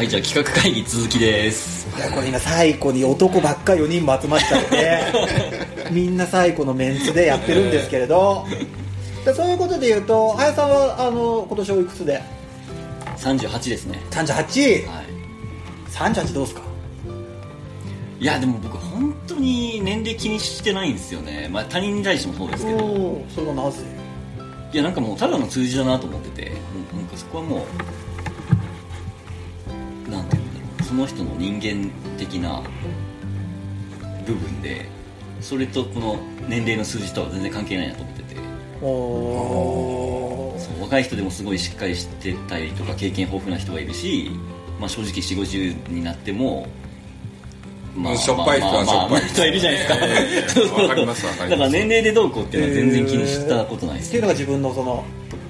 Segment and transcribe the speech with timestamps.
[0.00, 1.86] はいじゃあ企画会議続きです。
[1.94, 5.02] いやこれ今最古に男ばっか4人も集まっちゃって
[5.92, 8.46] みんな最古のメンツでやってるんですけれど。
[9.26, 12.22] でそういうことで言うと林さんはあの今年おいくつで
[13.18, 14.00] ？38ですね。
[14.10, 16.32] 38?38 はい。
[16.32, 16.62] どうですか？
[18.18, 23.22] いやでも僕本当に年齢気にしてないんですよね、まあ、他人に対してもそうですけど。
[23.34, 23.82] それはなぜ？
[24.72, 26.52] いやなんかもうただの数字だなと思ってて。
[26.94, 27.60] うんなんかそこはもう
[30.90, 32.60] その人の人間的な
[34.26, 34.86] 部分で
[35.40, 36.18] それとこの
[36.48, 38.40] 年齢の数字とは全然関係ないなと思ってて。
[38.80, 44.32] そう若い人でもすごいしっかりしてたりとか経験豊富な人がいるし、
[44.80, 46.66] まあ、正直4 5 0になっても
[47.94, 49.40] ましょっぱい人はしょっぱい人。
[49.42, 51.50] はいるじゃないですか、ええそうそうわかりますわかります。
[51.50, 55.04] だから年齢でどうこうっていうのは全然気にしたことないですっていうのが自分のその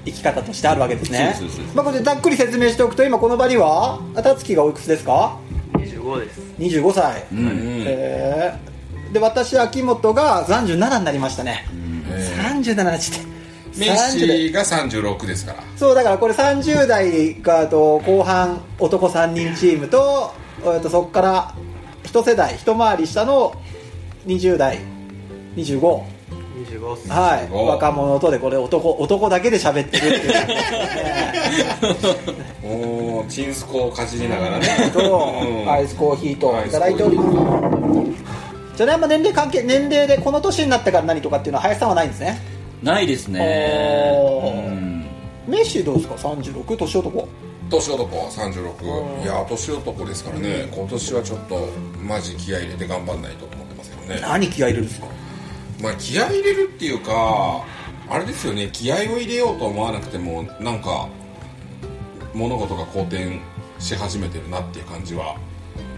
[0.05, 1.35] 生き方としてあるわけですね。
[1.75, 5.37] まあ、これでざっくり説明しておくと今この場にはたつきがおいくつですか
[5.73, 6.41] ？25です。
[6.57, 7.83] 25歳、うんうん。
[7.85, 8.71] えー。
[9.13, 11.65] で私秋元が37になりましたね、
[12.09, 13.31] え37ちって
[13.77, 15.63] メッシーが36ですから。
[15.75, 21.55] そうだからこれ30代がと後半男3人チームとえっとそこから
[22.03, 23.53] 一世代一回り下の
[24.27, 24.79] 20代
[25.55, 26.03] 25
[26.79, 27.49] 25っすはい。
[27.51, 27.65] お。
[27.67, 30.33] 若者とでこれ男男だけで喋ってるっていう。
[30.33, 34.67] 感じですねおおチンスコをかじりながらね。
[34.93, 35.65] とう。
[35.65, 35.71] ん。
[35.71, 38.77] アイスコーヒーといただいております。
[38.77, 42.39] じゃあね年齢関係年齢でこの年になってから何とかっていうのは林さんはないんですね。
[42.81, 43.39] ないですね。
[45.47, 47.27] メッシーどうですか？36年男？
[47.69, 50.67] 年男36いや年男ですからね。
[50.73, 51.67] 今年はちょっと
[52.01, 54.21] マジ気合い入れて頑張んないと思ってますけどね。
[54.21, 55.07] 何気合い入れるんですか？
[55.81, 57.65] まあ気合い入れるっていうか
[58.09, 58.69] あれですよね。
[58.71, 61.07] 気合を入れようと思わなくてもなんか
[62.33, 63.39] 物事が好転
[63.79, 65.37] し始めてるなっていう感じは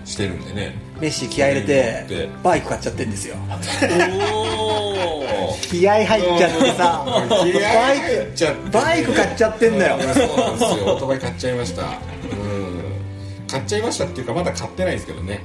[0.05, 0.75] してるんでね。
[0.99, 2.05] メッシー気合い入れて。
[2.07, 3.35] でバイク買っちゃってんですよ。
[5.69, 7.05] 気合入っちゃってさ。
[7.43, 9.97] 気合バイ入っちゃってクバイク買っちゃってんだよ。
[9.97, 10.69] うんそうなんですよ。
[10.85, 11.81] オートバイ買っちゃいました。
[11.81, 12.83] うん。
[13.53, 15.43] 買っちゃいましたっていうかまだ買ってないですけどね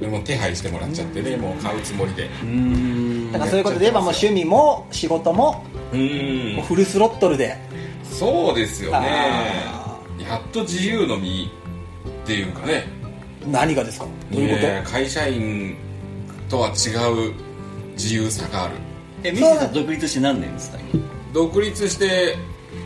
[0.00, 2.24] でも手配してもらっちゃってねもう買うつもりで。
[2.24, 3.32] うーん。
[3.32, 6.54] だからそういうことで言えばもう趣味も仕事もうん。
[6.56, 7.56] もうフルスロットルで。
[8.04, 8.96] そうですよね。
[9.00, 11.50] あやっと自由の身
[12.24, 12.84] っていうかね。
[13.46, 14.06] 何がですか？
[14.32, 15.76] どういうこと、ね会社員
[16.48, 16.72] とは違
[17.28, 17.32] う
[17.92, 18.74] 自由さがある。
[19.24, 20.78] えミスさん独立して何年ですか？
[20.92, 21.02] 今
[21.32, 22.36] 独立して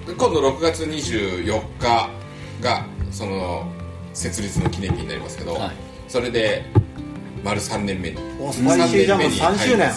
[0.06, 2.10] 今度6月24日
[2.60, 3.66] がその
[4.15, 6.62] 設立の記念日になりますけど、はいそれで
[7.42, 8.18] 丸3年目に。
[8.38, 9.90] おスパイシージャム3周年。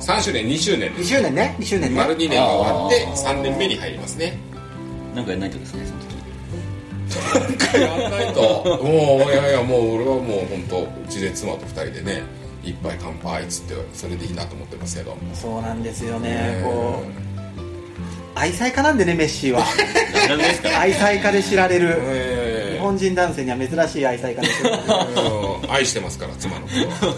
[0.00, 0.92] 3周年2周年。
[0.92, 1.56] 2です周年ね。
[1.58, 1.96] 2周年ね。
[1.96, 4.38] 丸2年が終わって3年目に入りますね。
[5.12, 6.00] なんかやらないとですねその
[7.18, 7.40] 時。
[7.40, 8.40] なんかやんないと。
[8.80, 12.22] もういやいやもう俺はもう本当うちで妻と2人でね
[12.62, 15.16] 一杯乾杯っつってそれでいいなと思ってますけど。
[15.34, 17.02] そうなんですよねねこ
[18.36, 18.38] う。
[18.38, 19.64] 愛妻家なんでねメッシーは。
[20.78, 21.96] 愛妻家で知られる。
[21.98, 22.41] え。
[22.41, 22.41] 日
[22.82, 24.72] 本人男性には珍しい愛妻家で すよ
[25.62, 26.68] うん愛してますから妻のこ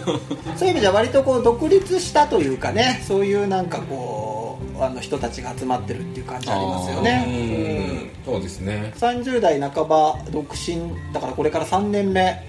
[0.04, 0.20] とは
[0.56, 8.10] そういう意味じゃ割とこう独立したというかねそういうなんかこうあの人たちが集まってるっていう感じありますよね。
[8.26, 8.32] うん。
[8.32, 8.92] そうですね。
[8.98, 12.42] 30代半ば独身だからこれから3年目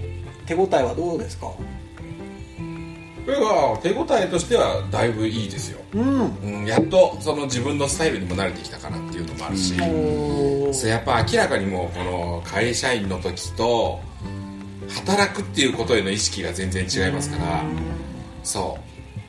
[0.46, 1.46] 手応えはどうですか？
[3.26, 6.36] これは手応えとしてはだいぶいいですよ、うん。
[6.36, 14.00] うん、やっとその自分のスタイルにも慣れてきたかなっていうのもあるし、おそうやっぱ明らかにもうこの会社員の時と
[15.04, 17.64] 働くっていうことへの意識が全然違いますから。
[18.44, 18.86] そう。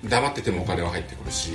[0.07, 1.50] 黙っててもお金は入ってくるし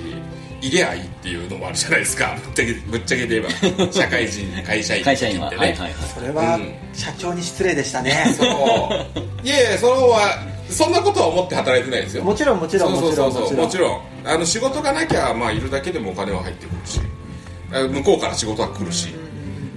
[0.61, 2.37] 入れゃいいっていうのもあるじゃないですか。
[2.43, 3.87] ぶっちゃけぶっちゃけて言えば。
[3.93, 5.47] 社会人会社員ってね、は。
[5.47, 6.75] はいはいはいそれはうん。
[6.93, 8.35] 社長に失礼でしたね。
[8.37, 9.47] そう。
[9.47, 12.25] いやいやそのはそんなことは思って働いてないですよ。
[12.25, 14.01] もちろんもちろんもちろんそうそうそうもちろん。
[14.25, 17.01] あの仕事がなきゃまあいるだけでもお金は入ってくるし。
[17.73, 19.15] あ向こうから仕事は来るし。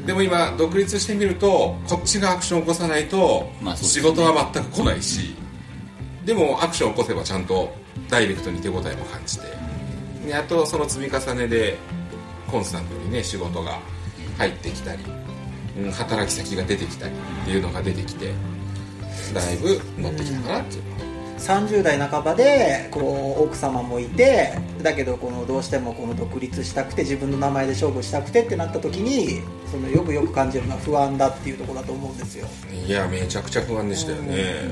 [0.06, 5.36] でも今独立してみるとこっちがアクションを起こさないと仕事は全く来ないし。
[6.26, 7.76] でもアクションを起こせばちゃんと
[8.10, 9.46] ダイレクトに手応えも感じて。
[10.26, 11.78] であとその積み重ねで
[12.50, 13.80] コンスタントにね仕事が
[14.38, 15.04] 入ってきたり、
[15.78, 18.34] うん、働き先が出てきたりっていうのが出てきて
[19.34, 20.84] だいぶ乗ってきたかなっていう。
[21.38, 32.48] 30代半ばでこう奥様もいてだけどこのどうしてもこの独立したくて自分の名前で勝負したくてってなった時にそのよくよく感じるのは不安だっていうところだと思うんですよ。
[32.88, 34.72] いやめちゃくちゃ不安でしたよね。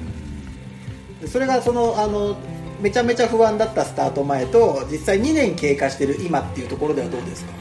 [1.21, 2.37] でそれがそのあの
[2.81, 7.51] めちゃめちゃ不安だったスタート前と実際2年経過してる今っていうところではどうですか？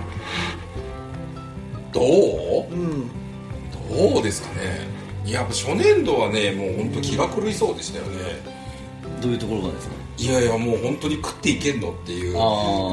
[1.92, 2.72] どう？
[2.72, 3.10] うん。
[4.14, 8.18] どうですかねいややっぱ初年度はねもう本当気が狂いそうでしたよね。
[9.20, 9.94] どういうところがですか？
[10.18, 12.34] いやいやもう本当に食っていけんのっていう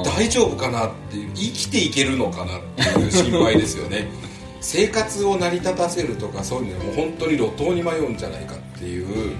[0.06, 2.62] 大丈夫かなっていう生きていけるのかなっ
[2.94, 4.08] ていう心配ですよね。
[4.62, 9.34] 生活を成り立たせるとかそういうのはもう本当に路頭に迷うんじゃないかっていう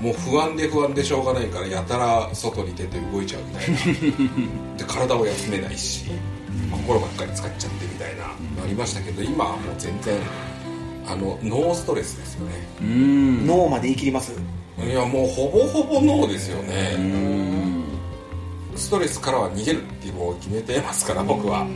[0.00, 4.76] もう不安で不安でしょうがないからやたら外に出て動いちゃうみたいな。
[4.78, 6.06] で体を休めないし
[6.72, 10.14] 心ばっかり使っちゃってみたいなのありましたけど今はもう全然
[11.06, 12.52] あのノーストレスですよね。
[12.80, 14.32] うーん脳まで言い切ります。
[14.78, 16.68] いやもうほぼほぼノーですようー
[16.98, 17.78] ね。
[17.80, 17.82] ん
[18.76, 21.60] ストレスからは逃げるっていうのを決めてますから僕は。
[21.60, 21.66] は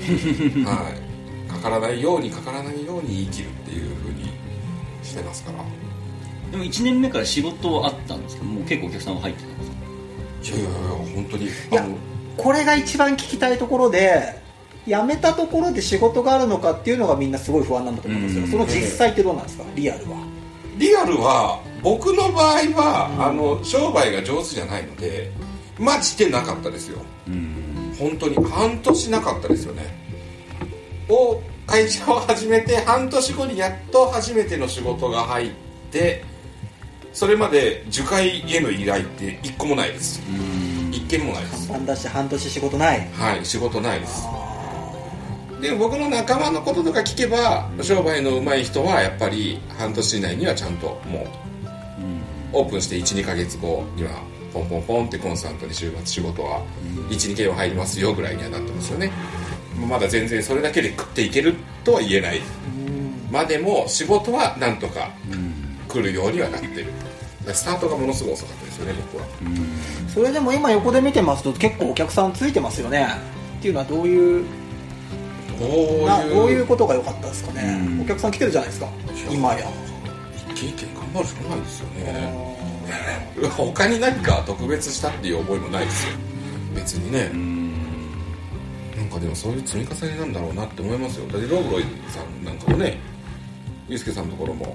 [1.49, 1.51] い。
[1.51, 4.31] かからないようにかからないように生きるっていうふうに
[5.03, 5.59] してますから。
[6.51, 10.59] でも1年目から仕事はあったんですけどもう結構お客さんは入ってたんですか？
[10.59, 11.47] いやいやいや本当に。
[11.47, 11.97] やあの
[12.37, 14.41] これが一番聞きたいところで
[14.87, 18.51] 辞めたところで仕事があるのかっていうのがみんなすごい不安なんだと思うんですよ、うん。
[18.51, 19.65] その実際ってどうなんですか？
[19.75, 20.17] リアルは。
[20.79, 25.31] リアルは僕の場合は、あの商売が上手じゃないので
[25.79, 26.99] マジでなかったですよ。
[27.27, 27.95] うん。
[27.99, 28.35] 本当に。
[28.49, 29.83] 半年なかったですよね。
[31.09, 35.51] を会社を始めて半年後にやっと初めての仕事が入っ
[35.91, 36.23] て
[37.13, 40.21] それまで受会への依頼って一個もないです。
[40.93, 41.69] 一件もないです。
[41.69, 43.09] 看板出して半年仕事ない。
[43.13, 44.23] はい仕事ないです。
[44.27, 44.46] あ
[45.61, 51.27] で僕の仲間のこととか聞けば商売の上手い人はやっぱり半年以内にはちゃんともう
[52.53, 54.11] オープンして12ヶ月後には
[54.53, 56.63] ポンポンポンってコンスタントに週末仕事は
[57.11, 59.11] 12件は入りますよぐらいにはなってますよね。
[59.89, 61.55] まだ全然それだけで食っていける
[61.85, 62.41] とは言えない。
[63.31, 65.11] までも仕事はなんとか
[65.89, 66.87] 来るようにはなってる。
[67.53, 69.27] スタートがものすごい遅かったですよね僕は。
[69.43, 73.07] ーそれでも今横で見てますと結構お客さんついてますよね。
[73.59, 74.45] っていうのはどういう
[75.59, 78.03] どういうなどういうことが良かったですかね、うん。
[78.03, 78.89] お客さん来てるじゃないですか。
[79.31, 79.67] 今や。
[80.51, 82.57] 一件一件頑張るしかないですよね。
[83.57, 86.13] 他に何か特別したっていう思いもないですよ。
[86.75, 87.31] 別にね。
[88.97, 91.27] なんかでもそういう積み重ねなんだろうなって思いますよ。
[91.29, 92.99] だってロブロイさんなんかもね
[93.89, 94.75] ユースケさんのところも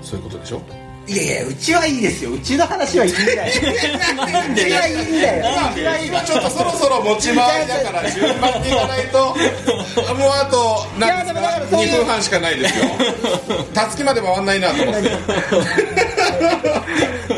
[0.00, 0.62] そういうことでしょ？
[1.08, 2.32] いやいやうちはいいですよ。
[2.32, 3.52] うちの話はいいんだよ。
[3.52, 5.44] うちはいいんだよ。
[5.72, 9.36] うちはいい今ちょっとそろそろ持ち回りだから順番にいかないともう
[10.30, 12.84] あと何からかそういう2分半しかないですよ。
[13.74, 15.10] たつきまで回んないなと思って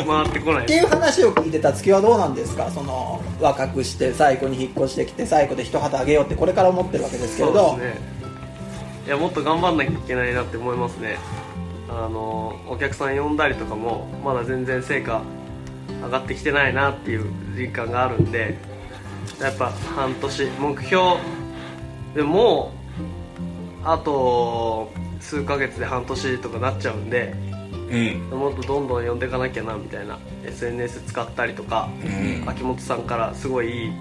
[0.06, 2.70] 回ってこないっていう話を聞いてた月はどうなんですか？
[2.70, 8.14] その若くして最後に引っ越してきて最後で一旗あげようってこれから思ってるわけですけれそうどですね。
[9.06, 11.18] いやもっと頑張んなきゃいけないなって思いますね
[11.96, 15.22] あのお客さん呼んだりとかもまだ全然成果
[16.02, 18.58] 上がってきてないなっていう実感があるんで
[19.40, 21.02] やっぱ半年目標
[22.14, 22.72] でも
[23.82, 27.34] うあと数ヶ月で半年とかなっちゃうんで
[27.90, 28.38] うん。
[28.38, 32.08] もっとどんどん呼んでいかなきゃなみたいな SNS 使ったりとか、う
[32.44, 32.48] ん。
[32.48, 33.92] 秋元さんからすごいいい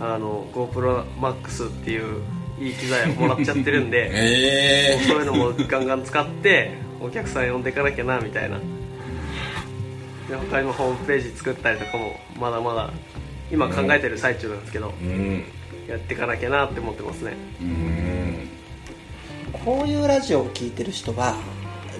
[0.00, 2.22] あの GoProMax っていう
[2.60, 6.72] いい機材をもらっちゃってるんで えそういうのもガンガン使って
[7.04, 8.58] お客さん呼んでいかなきゃなみたいな。
[10.28, 12.90] で他にもホームページ作ったりとかもまだまだ
[13.50, 15.44] 今考えてる最中なんですけど、えうん。
[15.88, 17.36] やっていかなきゃなって思ってますね。
[17.60, 18.48] うん。
[19.64, 21.36] こういうラジオを聞いてる人は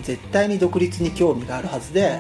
[0.03, 2.19] 絶対に独立に興味があるはずで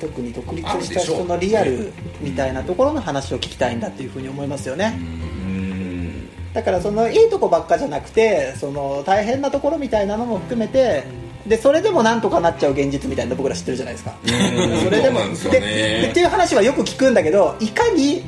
[0.00, 6.28] 特に独立した人のリアルみたいなところの話を聞きたいんだっていうふうに思いますよね、うん。
[6.52, 11.04] だからそのいいとこばっかじゃなくてその大変なところみたいなのも含めて
[11.46, 14.14] でそれでもなんとかなっちゃう現実みたいなの僕ら知ってるじゃないですか。
[14.22, 14.78] うん。
[14.80, 15.20] それでも
[15.50, 18.22] でっていう話はよく聞くんだけどいかに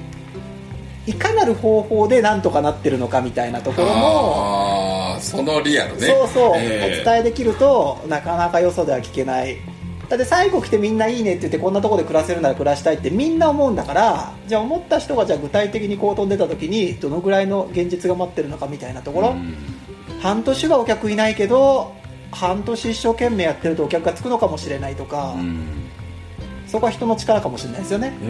[1.06, 6.06] いかなる方法でなんとかなってるのかみたいなところもああそのリアルね。
[6.06, 9.58] そうそう、えお伝えできるとなかなかよそでは聞けない。
[10.08, 19.34] だって最後来てみんないいねって言ってこんなところで暮らせるなら暮らしたいってみんな思うんだからじゃあ思った人がじゃあ具体的にこう飛んでた時にどのぐらいの現実が待ってるのかみたいなところ、
[20.20, 21.94] 半年はお客いないけど
[22.34, 25.34] 半年一生懸命やってるとお客がつくのかもしれないとか、
[26.66, 28.28] そこは人の力かもしれないですよね、うん。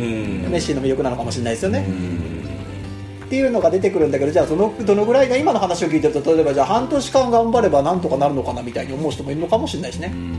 [0.50, 3.24] メッシーの魅力なのかもしれないですよね、うん。
[3.24, 10.34] っていうのが出てくるんだけどじゃあそのどのぐらいが今の話を聞いてると例えばじゃあ半年間頑張ればなんとかなるのかなみたいに思う人もいるのかもしれないしね、うん。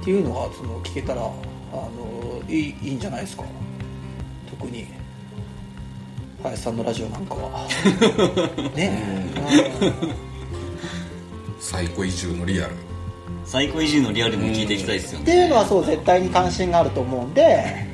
[0.00, 3.44] っていうのがその聞けたらあのいいいいんじゃないですか。
[4.48, 4.86] 特に
[6.42, 7.68] 林さんのラジオなんかは。
[8.74, 9.30] ね。
[9.52, 10.29] え、
[11.60, 12.74] 最高移住のリアル。
[13.44, 15.24] 最高移住のリアルも聞いていきたいですよね。
[15.24, 17.86] っていうのはそう絶対に関心があると思うんで。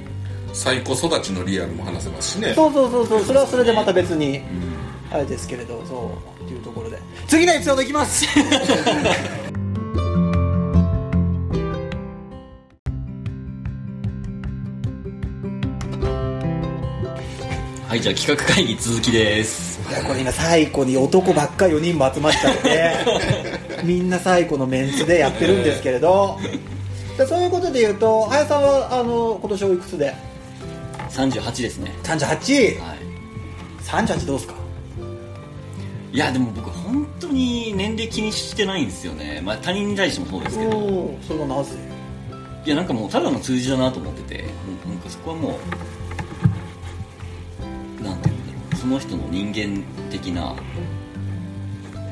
[0.53, 2.55] 最高育ちのリアルも話せますしね。
[2.55, 4.41] そうそうそうそうそれはそれでまた別に
[5.11, 6.99] あれですけれどそうっていうところで。
[7.27, 8.25] 次のエピソードいきます。
[17.89, 19.76] はいじゃあ企画会議続きです。
[19.76, 22.95] いやこれ今最古に男ばっか4人も集まっちゃって
[23.85, 26.39] みんな最古のメンツでやってるんですけれど。
[27.19, 30.15] で そういうことで言うと林さんはあの今年おいくつで
[31.11, 31.93] ？38ですね。
[32.03, 32.99] 38?38 はい。
[34.27, 34.55] どうですか？
[36.13, 40.71] いやでも僕本当に年齢気にしてないんですよね、まあ、他人に対してもそうですけど。
[41.27, 41.71] それはなぜ？
[42.65, 44.45] いやなんかもうただの数字だなと思ってて。
[44.85, 45.53] うんなんかそこはもう
[48.87, 50.55] その人の人間的な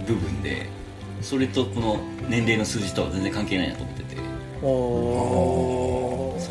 [0.09, 0.67] 部分で
[1.21, 4.15] それとこの年齢の数字とは全然関係ないなと思ってて。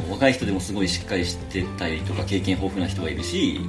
[0.10, 3.60] 若い人でもすごいしっかりしてたりとか経験豊富な人がいるし、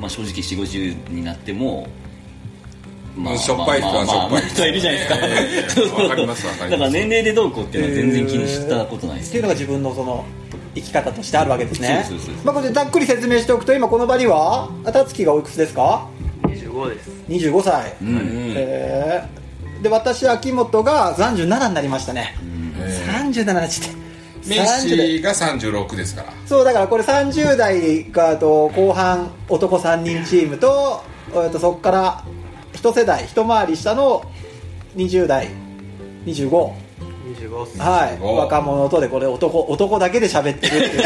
[0.00, 1.88] まあ、正直4 5 0になっても
[3.16, 5.18] うんしょっぱい人はしょっぱい人人いるじゃないですか。
[5.26, 6.70] えー わかりますわかります。
[6.70, 10.24] だから年齢でどうこうっていうのは全然気にしたことないですっていうのが自分のその
[10.74, 12.04] 生き方としてあるわけですね。
[12.44, 16.08] まあ、これでざっくり説明しておくと今この場にはたつきがおいくつですか
[16.42, 17.10] ？25です。
[17.28, 18.52] 25歳、うんうん。
[18.56, 19.82] えー。
[19.82, 22.34] で私秋元が37になりましたね、
[22.78, 24.04] え37になっちゃって。
[24.46, 26.32] メッシ30代ーが36ですから。
[26.46, 31.02] そうだからこれ30代がと後半男3人チームと
[31.34, 32.24] えっとそこから
[32.72, 34.22] 一世代一回り下の
[34.96, 35.48] 20代
[36.26, 36.83] 25
[37.24, 38.18] 25っすはい。
[38.20, 41.04] お若者とでこれ男男だけで喋ってるっていう、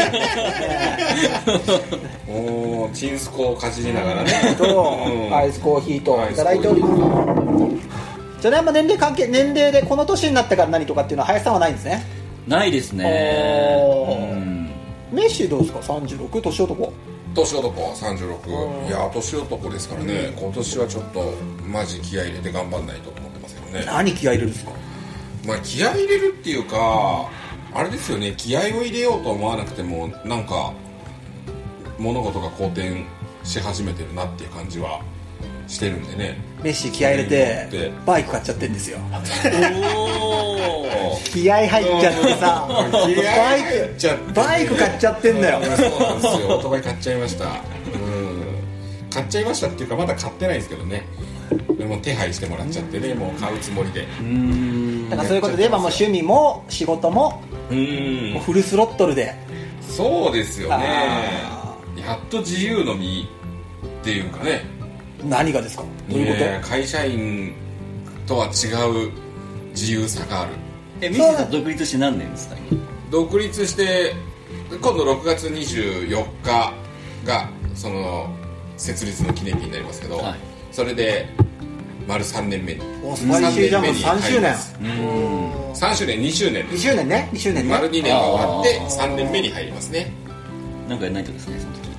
[2.81, 4.31] おおチンスコをかじりながらね。
[4.57, 5.35] とうん。
[5.35, 8.41] アイスコーヒーといただいております。
[8.41, 12.03] じゃあねま年齢関係年齢でこの年になってから何とかっていうのは林さんはないんですね？
[12.47, 13.03] ないですね。
[15.11, 16.93] メッシーどうですか？36年男？
[17.35, 20.33] 年男36いや年男ですからね。
[20.39, 21.33] 今年はちょっと
[21.65, 23.85] マジ気合い入れて頑張んないと思ってますけどね。
[23.85, 24.71] 何気合い入れるんですか？
[25.45, 27.29] まあ気合い入れるっていうか
[27.73, 28.33] あれですよね。
[28.35, 30.73] 気合を入れようと思わなくてもなんか
[31.97, 33.03] 物事が好転
[33.43, 35.01] し始めてるなっていう感じは
[35.67, 36.37] してるんでね。
[36.63, 37.67] メッシー気合い入れて。
[37.71, 38.97] でバイク買っちゃってんですよ。
[41.25, 42.67] 気合入っちゃってさ。
[42.69, 45.59] バイクバイク買っちゃってんだよ。
[45.59, 46.47] う んそうなんですよ。
[46.47, 47.45] オートバイ買っちゃいました。
[47.45, 47.78] うん
[49.11, 51.05] 買っちゃいましたっていうかまだ買ってないんですけどね。
[51.77, 54.07] でも手配してもらっちゃってねもう買うつもりで。
[54.19, 55.09] うん。
[55.09, 58.31] だからそういうことで言えばもう趣味も仕事もうん。
[58.33, 59.33] もうフルスロットルで。
[59.81, 60.75] そうですよね。
[60.77, 63.27] あやっと自由の身
[64.01, 64.63] っていうかね。
[65.23, 65.83] 何がですか？
[66.09, 66.39] どういうこと？
[66.39, 67.53] いや会社員
[68.25, 68.49] とは違
[69.07, 69.11] う
[69.71, 70.51] 自由さがある。
[71.01, 72.55] えミシさん独立して何年ですか？
[72.69, 74.13] 今独立して
[74.69, 76.73] 今度6月24日
[77.25, 78.29] がその
[78.79, 80.39] 設立の記念日になりますけど、はい。
[80.71, 81.27] それで
[82.07, 84.55] 丸3年目にお素晴らしいじゃんもう三3周年。
[84.81, 85.71] うん。
[85.73, 86.67] 3周年2周年。
[86.67, 87.69] で2す周年ね2周年ね。
[87.71, 89.11] 丸2年が終わってあー。
[89.11, 90.11] 3年目に入りますね。
[90.87, 91.89] なんかやらないとですねその時。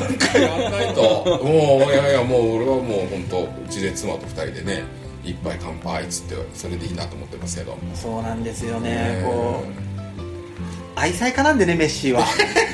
[0.00, 1.40] なんかやんないと。
[1.44, 4.84] もういやいやもう俺はもう本当うちで妻と2人でね
[5.24, 7.76] 一杯乾杯っつってそれでいいなと思ってますけど。
[7.94, 9.86] そうなんですよねねこう。
[10.98, 12.24] 愛妻家なんでねメッシーは。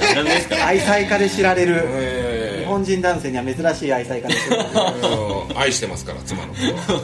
[0.64, 1.82] 愛妻家で知られる。
[1.86, 2.31] え。
[2.31, 2.31] 日
[2.72, 4.58] 本人男性には珍しい愛妻家ですよ
[5.50, 6.58] うん愛してますから妻のこ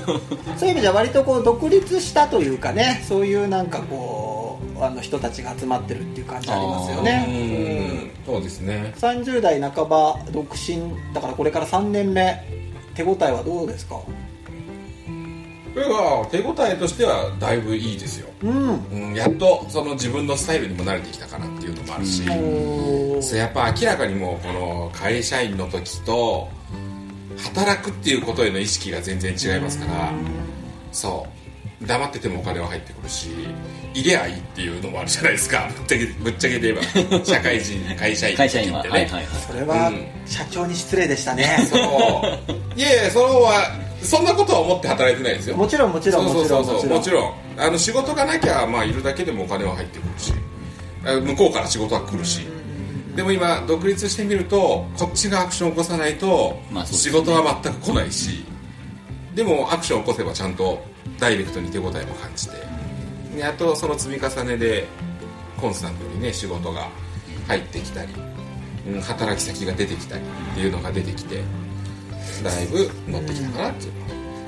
[0.07, 0.21] とは
[0.57, 8.11] そういう意味じゃ割とこう独立したというかねそういうなんかこうあの人たちが集まってるっていう感じありますよね。
[8.27, 8.33] うん。
[8.33, 8.93] そうですね。
[8.95, 12.45] うん30代半ば独身だからこれから3年目。
[12.95, 13.97] 手応えはどうですか？
[15.79, 18.85] これは手応えとしてはだいぶいいですよ、うん。
[18.87, 26.49] うん、やっとその自分のスタイルにも慣れてきたかなっていうのもあるし、おそうやっぱ明らかにもうこの会社員の時と
[27.55, 30.13] 働くっていうことへの意識が全然違いますから。
[30.91, 31.39] そう。
[31.87, 33.29] 黙っててもお金は入ってくるし
[33.95, 35.71] 入れゃいいっていうのもあるじゃないですか。
[35.79, 37.23] ぶっちゃけぶっちゃけて言えば。
[37.25, 40.07] 社会人会社員の会社員時ってね、はそれはうん。
[40.27, 41.69] 社長に失礼でしたね。
[41.71, 41.81] そう。
[42.77, 45.57] いやいやそのはそんなことは思って働いてないですよ。
[45.57, 46.99] もちろんもちろんもちろそうそう。
[46.99, 47.13] んちん。
[47.13, 47.35] ろん。
[47.57, 50.33] あの仕事がなきゃまあいるだけでもお金は入ってくるし。
[51.05, 52.47] あ向こうから仕事は来るし。
[53.17, 58.45] でも今独立してみるとこっちがアクションを起こさないと仕事は全く来ないし。
[59.35, 60.83] でもアクションを起こせばちゃんと
[61.19, 62.57] ダイレクトに手応えも感じて。
[63.37, 64.87] であとその積み重ねで
[65.61, 66.89] コンスタントにね仕事が
[67.47, 68.13] 入ってきたり、
[68.87, 71.43] うん、働き先が出てきたりっていうのが出てきて
[72.43, 73.93] だいぶ乗ってきたかなっていう。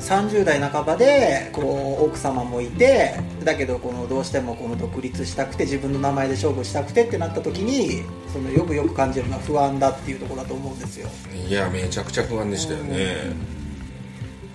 [0.00, 11.08] 30代半ばでこう奥様もいてだけどこのどうしてもこの独立したくて自分の名前で勝負したくてってなった時にそのよくよく感じるのは不安だっていうところだと思うんですよ。
[11.46, 13.34] いやめちゃくちゃ不安でしたよね。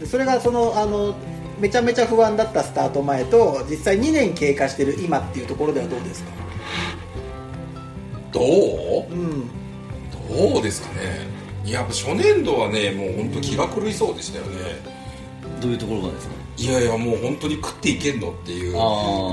[0.04, 1.15] それがそのあの
[1.60, 6.32] めちゃめちゃ不安だったスタート前と実際2年経過してる今っていうところではどうですか？
[8.32, 8.44] どう？
[9.12, 9.48] うん。
[10.54, 11.35] どうですかね
[11.66, 14.60] いややっぱ初年度はねもう本当気が狂いそうでしたよね。
[15.62, 16.36] どういうところがですか？
[16.58, 18.74] いやいやもう本当に食っていけんのっていう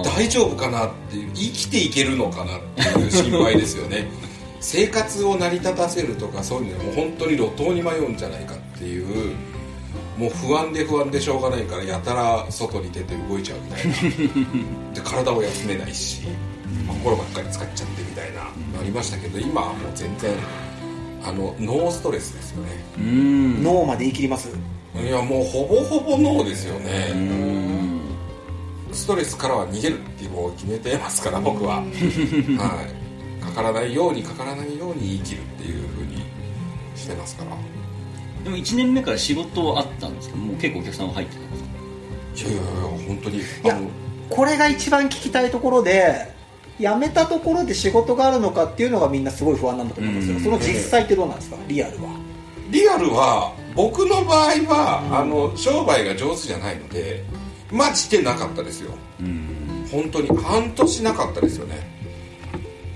[0.05, 4.09] 大丈夫かなっていう生きていけるのかなっていう心配ですよね。
[4.61, 9.35] 生活を成り立たせるとかそういうのはもう本当に路頭に迷うんじゃないかっていう
[10.17, 14.95] もう不安で不安でしょうがないからやたら外に出て動いちゃうみたいな。
[14.95, 16.21] で体を休めないし
[16.89, 18.47] 心ばっかり使っちゃってみたいなの
[18.81, 20.31] ありましたけど今はもう全然
[21.25, 22.71] あのノーストレスですよね。
[22.99, 24.49] うーん脳まで言い切ります？
[24.95, 28.01] いやもうほぼほぼノーですようーねん。
[28.93, 31.77] ストレスからは逃げるっていうのを決めてますから僕は。
[31.83, 31.87] は
[33.41, 33.43] い。
[33.43, 36.23] かからないようにかからないように生きるっていうふうに
[36.95, 37.57] してますから。
[38.45, 41.63] でも1年目から仕事はあったんですけどもう結構お客さんは入ってたんです
[42.45, 42.51] か？
[42.51, 43.39] いやいやいや本当に。
[43.39, 43.81] いや
[44.31, 46.35] これが一番聞きたいところで
[46.83, 50.37] 辞めたところで仕事があるのかっていうのがみんなすごい不安なんだと思うんですよ。
[50.37, 50.43] うん。
[50.45, 51.57] その実際ってどうなんですか？
[51.69, 52.11] リアルは。
[52.71, 57.23] リアルは僕の場合は、あの商売が上手じゃないので
[57.71, 58.93] マジでなかったですよ。
[59.21, 59.87] うん。
[59.91, 61.77] 本当に半年なかったですよね。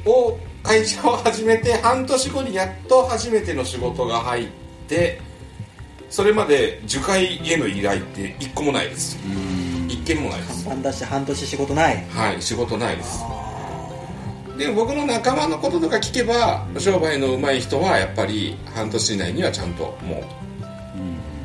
[0.06, 4.48] を会社を始めて半年後にやっと初めての仕事が入っ
[4.88, 5.20] て
[6.10, 9.18] それまで樹海への依頼って一個もないです。
[9.24, 9.90] うん。
[9.90, 10.64] 一件もないです。
[10.64, 12.06] 看板出して半年仕事ない。
[12.10, 13.20] はい仕事ないです
[14.58, 20.24] で僕の仲間のこととか聞けば商売の上手い人はやっぱり半年以内にはちゃんともう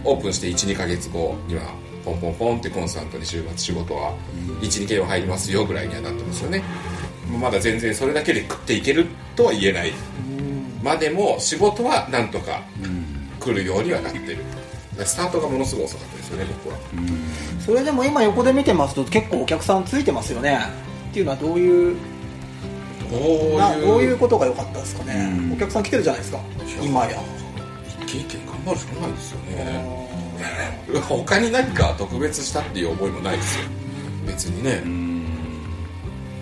[0.03, 1.61] オープンして12ヶ月後には
[2.03, 4.15] ポンポンポンってコンスタントに週末仕事は
[4.61, 6.63] 12件は入りますよぐらいにはなってますよね。
[7.39, 9.93] まだ全然それだけで食っていけるとは言えない。
[10.81, 12.63] までも仕事はなんとか
[13.39, 14.37] 来るようにはなってる。
[15.05, 16.79] スタートがものすごい遅かったですよね僕は。
[17.59, 20.59] それでも今横で見てますと結構お客さんついてますよね。
[21.09, 21.97] っていうのはどういう
[23.11, 23.57] どういう。
[23.57, 25.13] などういうことが良かったですかね。
[25.37, 25.53] うん。
[25.53, 26.39] お客さん来てるじゃないですか。
[26.81, 27.21] 今や。
[28.05, 30.01] 一件一件頑張るしかないですよね。
[31.07, 33.65] 他に何か特別したっていう思いもないですよ。
[34.25, 34.81] 別にね。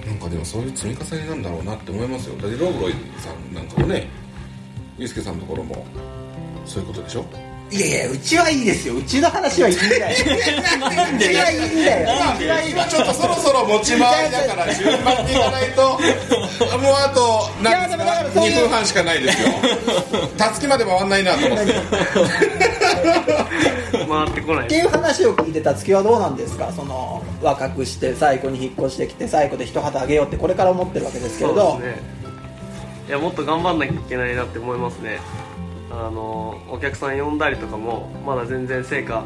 [0.07, 2.35] なんかでもそういう積み重ねなんだろうなって思いますよ。
[2.41, 4.07] だってローブロイさんなんかもね
[4.97, 5.85] ユースケさんのところも
[6.65, 7.25] そういうことでしょ？
[7.71, 8.95] いやいやうちはいいですよ。
[8.95, 10.15] うちの話はいいんだよ。
[10.15, 12.09] うちはいいんだよ。
[12.35, 15.81] うちはいい今ちょっとそろそろ持ち回りだから順番にいかないと。
[16.79, 19.49] もうあと何ですいやでもだからかそういう2分半しかないですよ。
[20.37, 21.73] たつきまで回んないなと思って。
[24.09, 24.65] 回ってこない。
[24.65, 26.71] っていう話を聞いてた月はどうなんですか？
[26.73, 31.73] その若くして最後に引っ越してきて最後で一旗あげようってこれから思ってるわけですけれど。
[31.73, 32.19] そうですね。
[33.09, 35.19] いやもっと頑張んなきゃいけないなって思いますね
[35.91, 39.23] あのお客さん呼んだりとかもまだ全然成果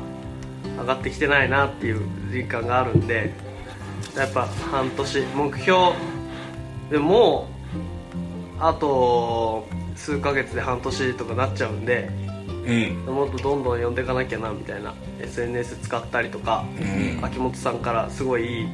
[0.80, 3.34] 上がってきてないなっていう実感があるんで
[4.16, 5.80] やっぱ半年目標
[6.90, 7.48] でも
[8.60, 12.10] うあと数ヶ月で半年とかなっちゃうんで
[12.66, 13.14] うん。
[13.14, 17.26] もっとどんどん呼んでいかなきゃなみたいな SNS 使ったりとか、うん。
[17.26, 18.68] 秋元さんからすごいいい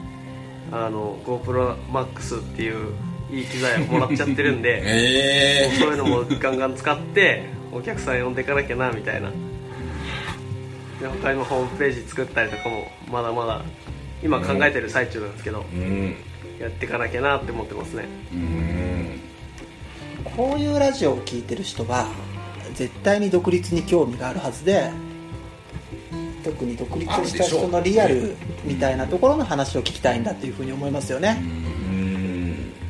[0.72, 2.94] あの GoProMax っていう
[3.32, 9.32] いい機材をもらっちゃってるんで えそういうのもガンガン使ってお客さん呼んでいかなきゃなみたいな。
[11.00, 13.62] で他にもホームページ作ったりとかもまだまだ
[14.22, 16.62] 今考えてる最中なんですけど、えうん。
[16.62, 18.06] やっていかなきゃなって思ってますね。
[18.34, 19.20] うん。
[20.36, 22.08] こういうラジオを聞いてる人は
[22.74, 24.92] 絶対に独立に興味があるはずで
[26.44, 31.38] 特に独立した人のリアルみたいなところの話を聞きたいんだっていうふうに思いますよね。
[31.74, 31.79] うん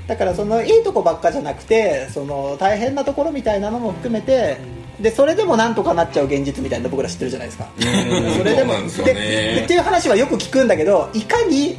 [0.09, 4.57] だからそのいいとこばっかじゃなくてその大変なところみたいなのも含めて
[4.99, 7.69] でそれでもなんとかなっちゃう現実みたいなの僕ら知ってるじゃないですか。
[7.77, 8.33] うん。
[8.33, 8.73] それでも
[9.05, 9.55] でね。
[9.57, 11.77] でっていう話はよく聞くんだけどいかに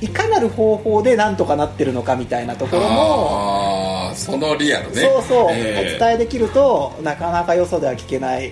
[0.00, 5.02] いかなる方法でなんとかなってるのかみたいなところもそのリアルね。
[5.02, 5.96] そうそう、え。
[5.96, 8.50] お伝えできるとなかなかよそでは聞けない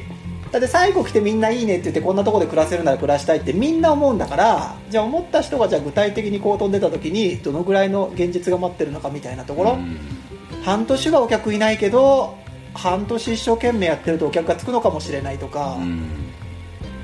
[0.52, 9.78] だって最後来てみんないいねって言ってこんなところで暮らせるなら暮らしたいってみんな思うんだからじゃあ思った人がじゃあ具体的に行動に出た時にどのぐらいの現実が待ってるのかみたいなところ、
[10.64, 12.36] 半年はお客いないけど
[12.74, 16.08] 半年一生懸命やってるとお客がつくのかもしれないとか、うん。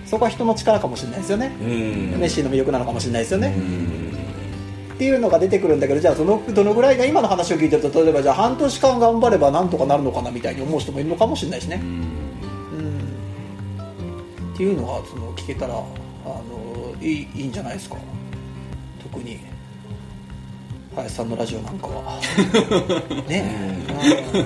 [0.04, 2.20] そこは人の力かもしれないですよね、うん。
[2.20, 4.94] ネッシーの魅力なのかもしれないですよね、うん。
[4.94, 12.08] っていうのが出てくるんだけどじゃあそのどのぐらいが今の話を聞いてると例えばじゃあ半年間頑張ればなんとかなるのかなみたいに思う人もいるのかもしれないしね、うん、
[14.56, 16.42] っていうのがその聞けたらあの
[16.98, 17.96] いいいいんじゃないですか。
[19.02, 19.38] 特に。
[20.94, 22.18] 林さんのラジオなんかは。
[23.28, 23.44] ね。
[24.32, 24.44] え、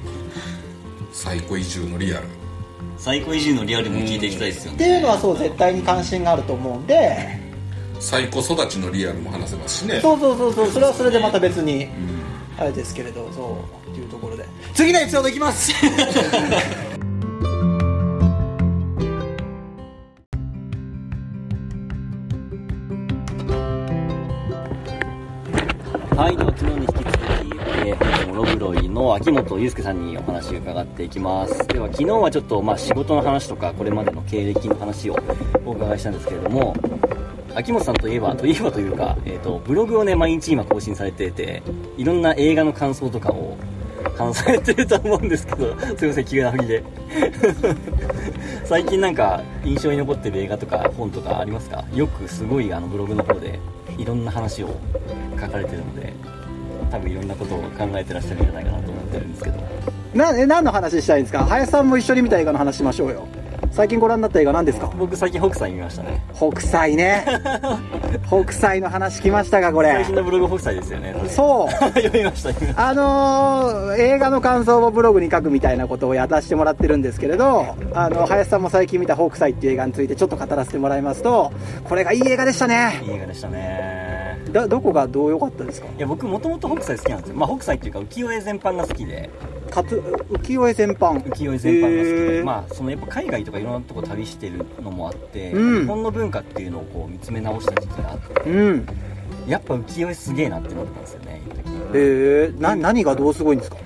[1.10, 2.26] 最高移住のリアル。
[2.98, 4.76] 最高移住のリアルも聞いていきたいですよね。
[4.76, 7.40] っていうのはそう絶対に関心があると思うんで。
[7.98, 10.00] 最高育ちのリアルも話せますしね。
[10.02, 10.70] そうそうそうそう。
[10.70, 11.88] それはそれでまた別に
[12.58, 14.44] あれですけれどそうっていうところで。
[14.74, 15.72] 次のエピソードいきます
[26.16, 27.18] はいでは昨日に引き続き、
[27.86, 31.68] えー、本日もロブロイの秋元祐介さんにお話を伺っていきます。
[31.68, 35.18] では昨日はちょっと、まあ、仕事の話とかこれまでの経歴の話を
[35.66, 36.74] お伺いしたんですけれども
[37.54, 41.62] 秋元さんといえばといえばというか、えー、とブログをね毎日今更新されていて
[41.98, 43.58] いろんな映画の感想とかを
[44.16, 46.84] 話されてると思うんですけどすいません急な振りで
[48.64, 51.84] 最近なんか印象に残ってる映画とか本とかありますか？
[51.94, 53.60] よくすごいあのブログの方で
[53.98, 54.76] いろんな話を
[55.40, 56.12] 書かれてるので
[56.90, 59.58] 多分いろんなことを考えてらっしゃるんじゃないかなと思ってるんですけど。
[60.14, 61.44] なえ何の話したいんですか？
[61.44, 63.28] 林さんも一緒に見た映画の話しましょうよ。
[63.76, 64.90] 最近ご覧になった映画何ですか？
[64.96, 66.24] 僕最近北斎見ましたね。
[66.34, 67.26] 北斎ね。
[68.26, 69.90] 北斎の話来ましたかこれ。
[69.92, 71.14] 最新のブログ北斎ですよね。
[71.28, 71.70] そう。
[72.00, 81.52] 読みました読みましたあのー映画の感想をブログに書くみたいなことをやらせてもらってるんですけれど、あの、林さんも最近見た北斎っていう映画についてちょっと語らせてもらいますと、
[81.84, 83.02] これがいい映画でしたね。
[83.06, 84.38] いい映画でしたね。
[84.52, 85.86] だ、どこがどう良かったですか？
[85.98, 87.36] いや僕もともと北斎好きなんですよ。
[87.36, 89.28] まあ北斎っていうか浮世絵全般が好きで
[89.70, 89.96] かつ、
[90.30, 91.20] 浮世絵全般。
[91.22, 95.80] 浮世絵全般が好きで、まあそのやっぱ海外とかいろんなとこ旅してるのもあって、うん。
[95.82, 98.86] 日本の文化っていうのをこう見つめ直した時期があってうん。
[99.46, 101.62] やっぱ浮世絵すげえなって思ったんですよね一時
[101.94, 103.76] えー、な、何がどうすごいんですか？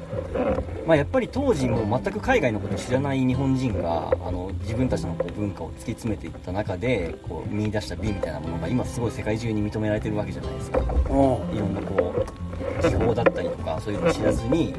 [0.86, 10.80] まあ、やっぱり当時も全く海外のことを知らない日本人があの自分たちのこう文化を突き詰めていった中でこう見出した美みたいなものが今すごい世界中に認められてるわけじゃないですか。
[11.08, 14.74] おいろんなこう技法だったりとかそういうのを知らずに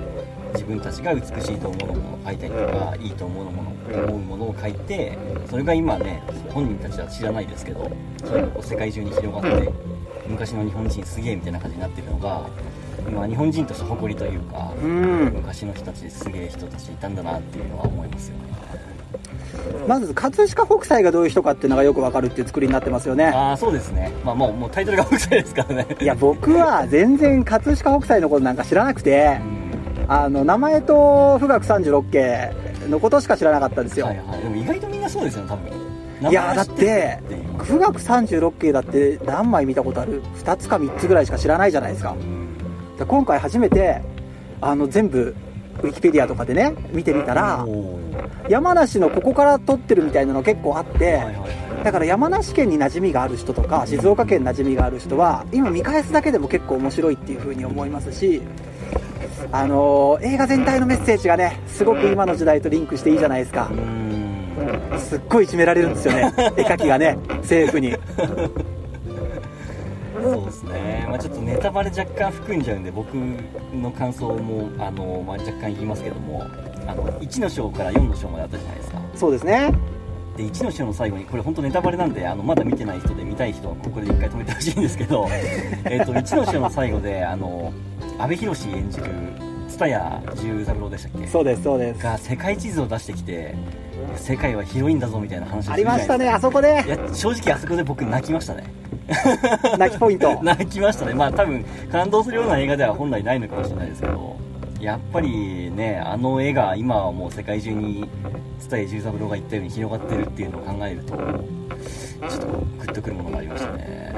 [0.54, 5.18] 自分たちが美しいと思うものを描いたりとかいいと思うもの思うものを描いて
[5.50, 7.92] それが今ね本人たちは知らないですけど
[8.24, 9.72] それが世界中に広がって
[10.28, 12.48] 昔の日本人すげえみたいな感じになってるのが
[13.10, 15.34] 今日本人として誇りというかうん。
[15.34, 18.52] 昔の人たちすげえ人たちいたんだなっていうのは思いますよね。
[19.88, 23.26] まず、葛飾北斎がどういう人かっていうのがよくわかるっていう作りになってますよね。
[23.26, 24.12] ああそうですね。
[24.24, 25.88] まあもうもうタイトルが北斎ですからね。
[26.00, 29.40] いや、僕は全然葛飾北斎のことなんか知らなくて。
[29.42, 29.61] う、ん
[30.08, 32.54] あの、名前と富岳36景
[32.90, 34.08] のことしか知らなかったんですよ。
[34.08, 34.42] はいはい。
[34.42, 35.72] でも意外とみんなそうですよ多分。
[36.30, 37.20] いやだって
[37.68, 42.12] 富岳36景だって何枚見たことある？2つか3つぐらいしか知らないじゃないですか。
[42.12, 42.96] うん。
[42.96, 44.04] で今回初めて
[44.62, 45.36] あの全部
[45.82, 47.66] ウィキペディアとかでね見てみたら
[48.48, 58.40] 山梨のここから撮ってるみたいなの結構あって、はいはいはいだから山梨県に馴染みがある人とか静岡県に馴染みがある人は今見返すだけでも結構面白いっていう風に思いますし
[59.52, 63.70] あのー映画全体のメッセージがねすごく今の時代とリンクしていいじゃないですか。
[64.98, 66.34] すっごいいじめられるんですよね。
[66.58, 67.96] 絵描きがね政府に。
[70.22, 76.44] そうですね、まあ、ちょっとネタバレ若干含んじゃうんで僕の感想もあの、まあ、若干言いますけども
[76.86, 79.02] あの1の章から4の章まであったじゃないですか。
[79.16, 79.72] そうですね
[80.38, 85.28] で1の章の最後にこれ本当ネタバレなんであのまだ見てない人で見たい人はここで一回止めてほしいんですけど
[85.86, 87.74] えっと1の章の最後であの
[88.18, 89.06] 阿部寛演じる
[89.70, 91.28] 蔦屋十三郎でしたっけ？
[91.28, 92.04] そうですそうです。
[92.04, 93.56] が世界地図を出してきて
[94.16, 96.84] 世界は広いんだぞみたいな話ありましたねあそこで。
[96.86, 98.64] いや正直あそこで僕泣きましたね。
[99.78, 100.40] 泣きポイント。
[100.44, 101.14] 泣きましたね。
[101.14, 104.36] まあ多分感動するような映画では本来ないのかもしれないですけど
[104.82, 108.10] やっぱりねあの絵が今はもう世界中に
[108.60, 114.12] 蔦屋十三郎が言ったように広がってるっていうのを考えるとちょっとグッとくるものがありましたね。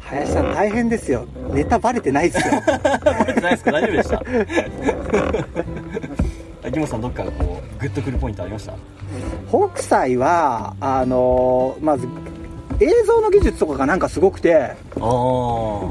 [0.00, 1.24] 林さん大変ですよ。
[1.52, 2.60] ネタバレてないですよ。
[2.62, 3.72] 覚えてないですか？
[3.72, 4.22] 大丈夫でした？
[6.68, 8.74] 秋元さんどっかこうグッとくるポイントありました？
[9.48, 12.08] 北斎はあのーまず
[12.80, 14.72] 映像の技術とかがなんかすごくて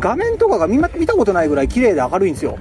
[0.02, 2.58] 画面とかがみんな見たことないぐらい綺麗で明るいんですよ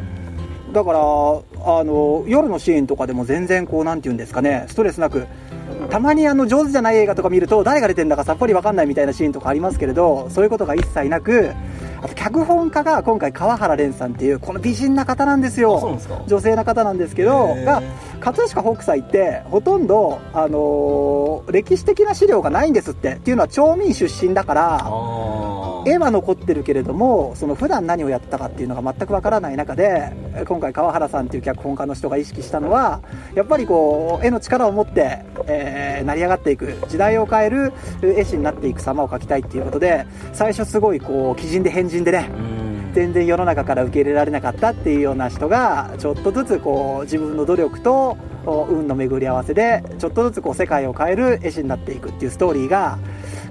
[0.73, 5.27] だからあの夜のシーンとかでも全然こうなんて言うんですかねストレスなく
[5.91, 11.53] たまにあの上手じゃない映画とか見ると誰が出てんだかさっぱりわかんないみたいなシーンとかありますけれどそういうことが一切なく
[12.03, 15.99] あと脚本家が今回川原蓮さんっていうこの美人な方なんですよ。
[16.29, 17.83] 女性な方なんですけどが
[18.21, 23.15] 葛飾北斎ってほとんど、あのー歴史的な資料がないんですって。
[23.15, 24.79] っていうのは町民出身だから
[25.89, 30.13] 絵は残ってるけれどもその普段何をやってたかっていうのが全くわからない中で
[30.47, 33.01] 今回川原さんっていう脚本家の人が意識したのは
[33.35, 37.73] やっぱりこう絵の力を持って、えー成り上がっていく時代を変える
[38.03, 42.69] 絵師になっていく様を描きたいっていうことで最初すごいこう鬼人で変人でねうん。
[42.95, 48.17] 全然世の中から受け入れられなかったっていうような人がちょっとずつこう自分の努力と
[48.69, 52.99] 運の巡り合わせでちょっとずつこう世界を変える絵師になっていくっていうストーリーが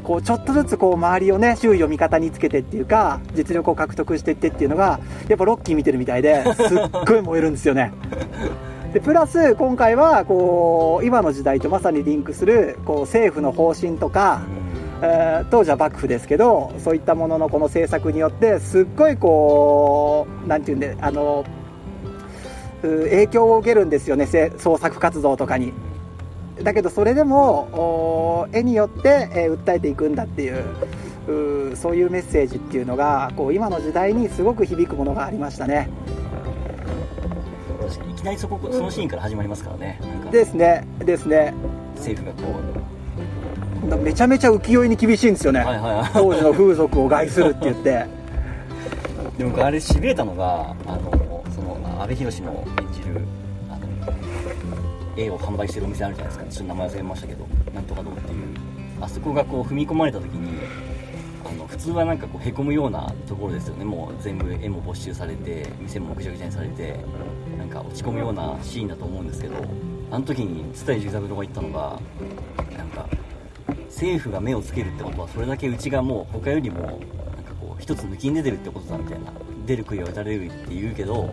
[0.04, 7.92] こうちょっとずつこう周りをね周囲を味方につけてっていうか実力を獲得していってっていうのがやっぱロッキー見てるみたいですっごい燃えるんですよね。
[8.94, 14.42] でプラス今回はこう今の時代とまさにリンクするこう政府の方針とか、
[15.02, 21.57] えー当時は幕府ですけどそういったもののこの政策によってすっごいこうなんていうんであのう
[22.82, 25.74] 影響を受けるんですよねせ創作活動とかに。
[26.64, 30.64] だけどそれでもお絵によって、えー訴えていくんだっていう
[31.72, 35.90] うそういうメッセージっていうのがこう今の時代にすごく響くものがありましたね。
[38.10, 40.00] いきなりそこそのシーンから始まりますからね。
[40.32, 41.54] ですねですね。
[41.96, 46.10] 政府がこめちゃめちゃ浮世絵に厳しいんですよね、うはいはいはい。
[46.14, 48.06] 当時の風俗を害するって言って。
[49.38, 51.18] でも僕あれしびれたのがあのそ
[52.00, 53.22] 阿部寛の演じる
[53.70, 53.88] あの
[55.18, 56.52] 絵を販売してるお店あるじゃないですか。
[56.52, 58.46] ちょっと名前忘れましたけどなんとかどうっていう。
[59.00, 60.60] あそこがこう踏み込まれた時に
[61.46, 63.86] あの普通はなんかこうへこむようなところですよね。
[63.86, 66.96] もう全部絵も没収されて店もぐちゃぐちゃにされて
[67.58, 69.56] なんか落ち込むようなシーンだと思うんですけど
[70.12, 72.00] あの時に蔦井重三郎が言ったのが
[72.76, 73.08] なんか
[73.86, 76.92] 政府が目をつけるってことはそれだけうちがもう他よりもなん
[77.44, 79.32] かこう一つ抜きに出てるってことだみたいな
[79.66, 81.30] 出る杭は打たれるって言うけど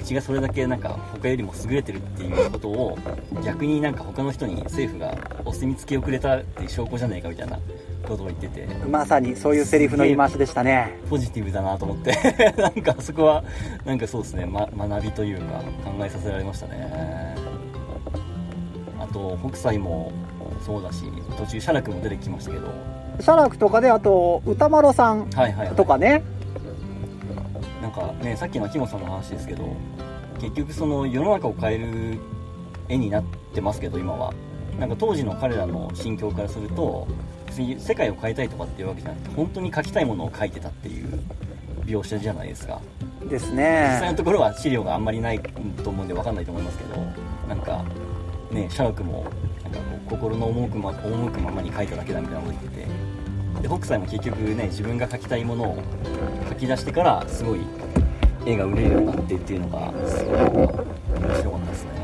[0.00, 2.98] うちがそれだけなんか他よりも優れてるっていうことを
[3.44, 7.58] 逆になんか他の人に政府がお墨付きをくれたっていう証拠じゃねえかみたいな
[8.08, 10.98] ことを言っててまさにそういうセリフの言い回しでしたね。
[11.10, 12.12] ポジティブだなと思って。
[12.56, 13.44] なんかあそこは
[13.84, 17.36] なんかそうですね、ま、学びというか考えさせられましたね。
[18.98, 20.12] あと北斎も
[20.64, 21.04] そうだし
[21.36, 22.68] 途中写楽も出てきましたけど。
[23.20, 26.22] 写楽とかであと歌丸さんはいはい、はい、とかね
[27.90, 29.64] なんかねさっきの秋元さんの話ですけど
[30.40, 32.18] 結局その世の中を変える
[32.88, 34.32] 絵になってますけど今は。
[34.78, 37.06] なんか当時の彼らの心境からすると
[37.44, 41.20] 別に世界を変えたいとかっていうわけじゃなくて本当に描きたいものを描いてたっていう
[41.84, 42.80] 描写じゃないですか。
[43.28, 45.40] です実際ねのところは資料があんまりない
[45.84, 46.96] と思うんで分かんないと思いますけど
[47.46, 47.84] なんか
[48.50, 49.26] ね写楽も
[49.64, 52.89] なんかこう心の赴くま赴くままに描いただけだみたいなこと言ってて
[53.62, 55.82] で北斎も結局ね自分が描きたいものを
[56.48, 57.60] 書き出してからすごい
[58.46, 62.00] 絵が売れるようになってっていうのがすごい面白かったですね。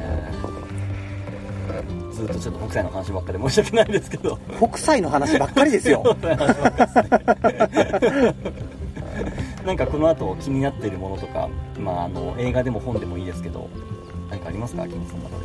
[2.13, 4.39] ずっとちょっと北斎の話ばっかで申し訳ないですけど。
[4.59, 6.03] 北斎の話ばっかりですよ。
[9.67, 13.69] なんかこの後気になってるものとか、まあ、あの映画でも本でもいいですけど
[14.31, 15.37] 何かありますか秋元さんの中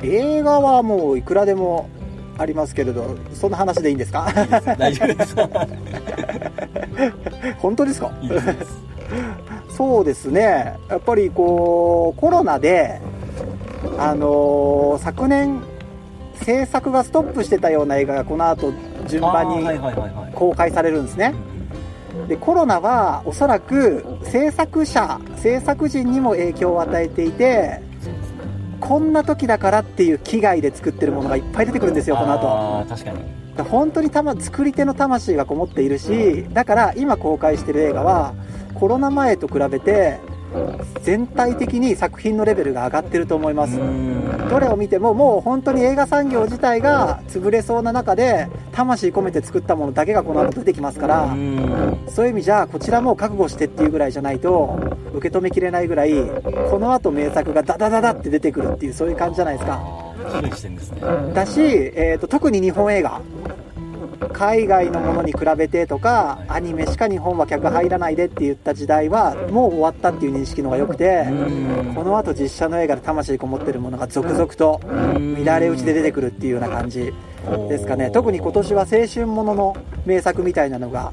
[0.00, 0.08] で？
[0.16, 1.90] 映画はもういくらでも
[2.38, 4.26] ありますけれどそんな話でいいんですか？
[4.78, 5.34] 大丈夫です。
[7.58, 8.10] 本当ですか？
[9.70, 10.76] そうですね。
[10.88, 13.00] やっぱりこうコロナで
[13.98, 15.60] あのー昨年
[16.34, 18.72] 制作がストップしてたような映画がこの後
[19.08, 19.64] 順番に
[20.34, 21.34] 公開されるんですね。
[21.34, 21.58] うん
[22.28, 27.80] でコロナはおそらく制作者制作陣にも影響を与えていて
[28.88, 32.48] こんな時だからっていう危害で作ってるものがいっぱい出てくるんですよこの後。
[32.48, 33.18] あー確かに
[33.68, 38.32] 本当にたま作り手の魂がこもっているしだから今公開してる映画は
[38.72, 40.20] コロナ前と比べて
[41.02, 43.78] 全体的に作品のレベルが上がってると思います。
[44.50, 51.36] どれを見てももう本当に映画産業自体が潰れそうな中で魂込めて作ったものだけがこの後出てきますから
[52.08, 54.78] そういう意味じゃこちらも覚悟してっていうぐらいじゃないと
[55.14, 56.12] 受け止めきれないぐらい
[56.70, 59.80] この後名作がダダダダって出てくるっていうそういう感じじゃないですか。
[61.32, 63.20] だし、えー、と特に日本映画
[64.32, 71.94] 海外のものに比べてとかアニメしか日本は客入らないでって言った時代はもう終わったっていう認識の方が良くてうん。
[71.94, 77.12] この後実写の映画で魂こもってるものが続々と乱れ打ちで出てくるっていうような感じ
[77.68, 78.10] ですかね。
[78.10, 81.12] 特に今年は青春ものの名作みたいなのが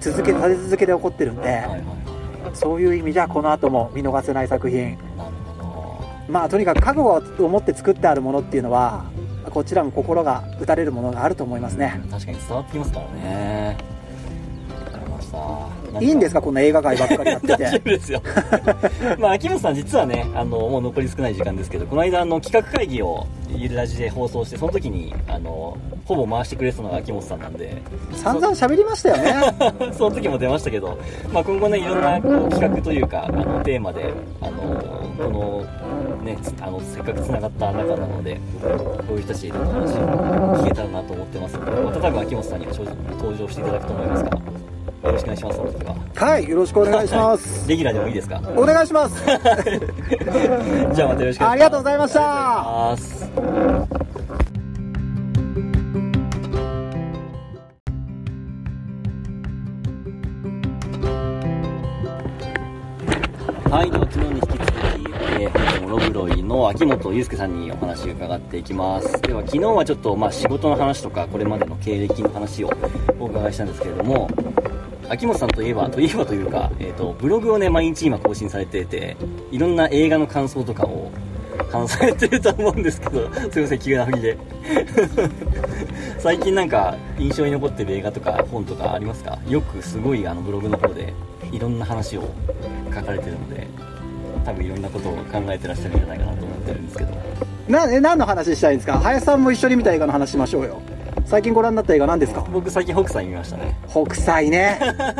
[0.00, 1.64] 続け立て続けで起こってるんで
[2.52, 4.96] そういう意味じゃこの後も見逃せない作品。
[6.28, 9.04] まあとにかく覚悟を持って作ってあるものっていうのは
[9.54, 12.00] こちらも心が打たれるものがあると思いますね。
[12.06, 13.76] ど確かに伝わってきますからね。
[14.84, 16.00] わかりました。
[16.00, 16.42] いいんですか？
[16.42, 18.20] こんな映画界ばっかりやって 大丈夫てですよ。
[19.20, 27.80] まあ秋元さん実はねあのもう残り少ない時間ですけどこの間あの企画会議をゆるラジで放送してその時にあのほぼ回してくれてたのが秋元さんなんで。
[28.14, 29.34] 散々喋りましたよね。
[29.96, 30.98] その時も出ましたけど、
[31.32, 34.12] まあ、今後ねいろんなこう企画というかあのテーマで
[34.42, 34.52] あの
[35.16, 35.64] この
[36.24, 41.56] ねつあのせっかくつながった仲なのでこういう人たちの話を聞けたらなと思ってます。
[41.58, 45.60] のでまた多分秋元さんには正直登場していただくと思いますがよろしくお願いします
[46.24, 46.38] は。
[46.40, 47.68] いよろしくお願いします。
[47.68, 48.40] レギュラーでもいいですか？
[48.56, 49.22] お願いします。
[49.26, 51.50] じゃあまたよろしくお願いします。
[51.50, 52.12] ありがとうございまし
[53.90, 53.93] た
[66.84, 69.20] ロイの秋元祐介さんにお話を伺っていきます。
[69.22, 72.70] では昨日はちょっと、まあ、仕事の話とか、これまでの経歴の話を
[73.18, 74.28] お伺いしたんですけれども、
[75.08, 79.16] 秋元さんといえば、といえばというか、えっ、と、ブログをね、毎日今更新されていて、
[79.50, 81.10] いろんな映画の感想とかを
[81.70, 84.38] 話されてると思うんですけど、すいません、急な振りで。
[86.18, 89.38] 最近なんか印象に残ってる映画とか本とかありますか？
[89.46, 91.12] よくすごいあのブログの方で
[91.52, 92.22] いろんな話を
[92.94, 93.66] 書かれてるので
[94.42, 97.10] 多分いろんなことを考えてらっしゃるんじゃないかなとってるんですけど。
[97.68, 98.98] なえ何の話したいんですか？
[98.98, 100.82] 林さんも一緒に見た映画の話しましょうよ。
[101.26, 102.44] 最近ご覧になった映画何ですか？
[102.52, 103.74] 僕最近北斎見ましたね。
[103.88, 104.78] 北斎ね。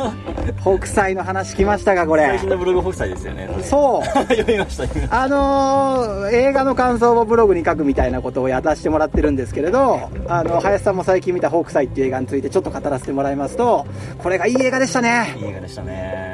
[0.60, 2.24] 北斎の話来ましたかこれ？
[2.26, 4.04] 最近のブログ北斎ですよねそう。
[4.28, 4.84] 読みました
[5.22, 13.86] あのー映画の感想をブログに書くみたいなことをやらせてもらってるんですけれど、あの、林さんも最近見た北斎っていう映画についてちょっと語らせてもらいますと、
[14.18, 15.34] これがいい映画でしたね。
[15.38, 16.33] いい映画でしたね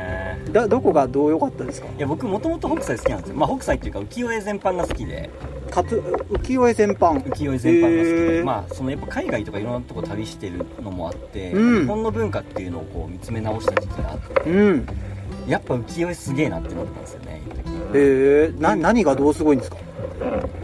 [0.52, 1.86] だ、どこがどう良かったですか？
[1.96, 3.36] いや僕もともと北斎好きなんですよ。
[3.36, 5.30] まあ北斎っていうか浮世絵全般が好きで。
[5.70, 7.22] かつ、浮世絵全般。
[7.22, 7.92] 浮世絵全般が好
[8.28, 11.80] きで、まあそのやっぱ海外とかいろんなとこ旅してるのもあって、うん。
[11.82, 14.86] 日本の文化っていうのをこう見つめ直した時期があってうん。
[15.46, 17.70] やっぱ浮世絵すげえなって思ったんですよね一時。
[17.94, 19.76] えー、な、何がどうすごいんですか？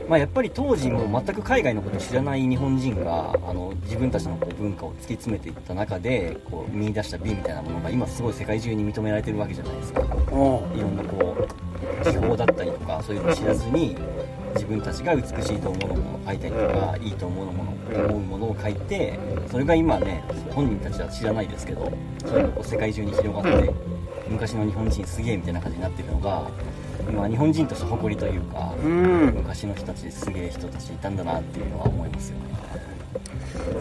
[0.09, 10.03] まあ、やっぱり当時も全く海外のことを知らない日本人があの自分たちのこう文化を突き詰めていった中でこう見出した美みたいなものが今すごい世界中に認められてるわけじゃないですか。
[10.31, 13.97] おいろんなこう技法だったりとかそういうのを知らずに
[14.55, 19.19] 自分たちが美しいと思うものを描いたりとかいいと思うもの思うものを描いて
[19.51, 21.93] それが今ね本人たちは知らないですけど
[22.25, 23.73] それがこう世界中に広がって
[24.29, 26.51] 昔の日本人すげえみたいな感じになってるのが
[27.11, 29.35] 今日本人として誇りというかうん。
[29.37, 32.47] 昔の人たちですげえ人たちいたんだなっていうのは思いますよね。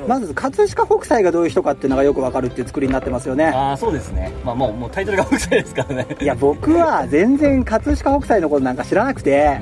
[0.07, 3.45] まず、葛飾北斎がどういう人かっていうのがよくわかるっていう作りになってますよね。
[3.45, 4.31] ああそうですね。
[4.43, 6.07] まあもうもうタイトルが北斎ですからね。
[6.21, 9.59] いや、僕は全然葛飾北斎のことなんか知らなくて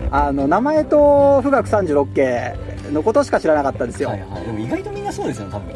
[0.00, 0.14] う、ん。
[0.14, 2.54] あの、名前と富岳36景
[2.92, 4.10] のことしか知らなかったんですよ。
[4.10, 4.44] はいはい。
[4.44, 5.74] でも意外とみんなそうですよ多分。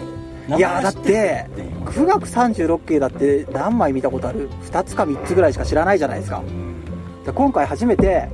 [0.56, 1.46] いやだって
[1.94, 6.38] 富岳36景だって何枚見たことある？2つか3つぐらいしか知らないじゃないですか。
[6.38, 6.61] うん
[7.24, 8.28] で今回初めて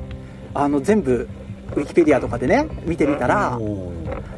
[0.55, 1.29] あの全部
[1.77, 3.59] ウィキペディアとかでね見てみたら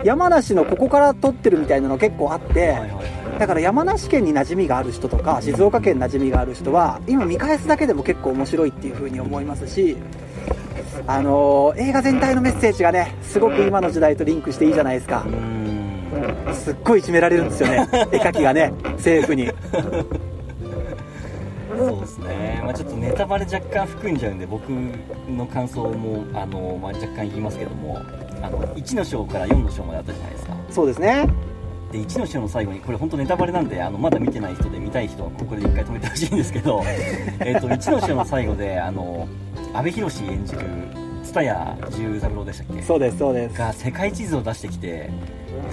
[0.05, 2.77] 山梨のここから撮ってるみたいなの結構あって
[3.39, 9.97] だから山梨県に馴染みがある人とか静岡県に馴染みがある人は今見返すだけでも結構面白いっていう風に思いますし
[11.07, 15.25] あのー映画全体のメッセージがねすごく今の時代とリンクしていいじゃないですか。
[16.53, 17.89] すっごいいじめられるんですよね。
[18.13, 19.49] 絵描きがね 政府に
[21.88, 27.99] そうですね、まあ、ちょっとネタバレ若干含んじゃうんで僕の感想もあの、まあ、若干言いますけども
[28.43, 30.57] あの1の章から4の章まであったじゃないですか。
[30.71, 31.27] そうですね。
[31.93, 36.83] で1の章の最後にこれ本当ネタバレなんであのまだ見てない人で見たい人はここで一回止めてほしいんですけど
[37.40, 39.27] えっと1の章の最後であの
[39.75, 40.61] 阿部寛演じる
[41.25, 42.83] 蔦屋十三郎でしたっけ？
[42.83, 43.59] そうですそうです。
[43.59, 45.11] が世界地図を出してきて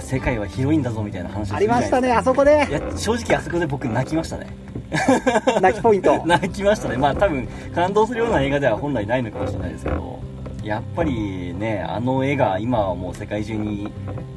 [0.00, 4.48] 世界は広いんだぞみたいな話をありましたねあそこでいや正直あそこで僕泣きましたね
[5.60, 6.22] 泣きポイント。
[6.26, 6.96] 泣きましたね。
[6.96, 10.18] まあ多分感動するような映画では本来ないのかもしれないですけど
[10.64, 13.90] やっぱりねあの絵が今はもう世界中に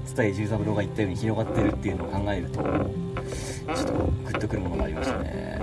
[0.06, 5.60] 蔦屋十三郎が言ったように広がってるっていうのを考えるとちょっとグッとくるものがありましたね。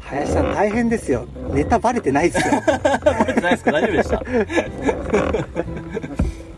[0.00, 1.24] 林さん大変ですよ。
[1.52, 2.60] ネタバレてないですよ。
[2.60, 4.22] 覚えてないですか大丈夫でした。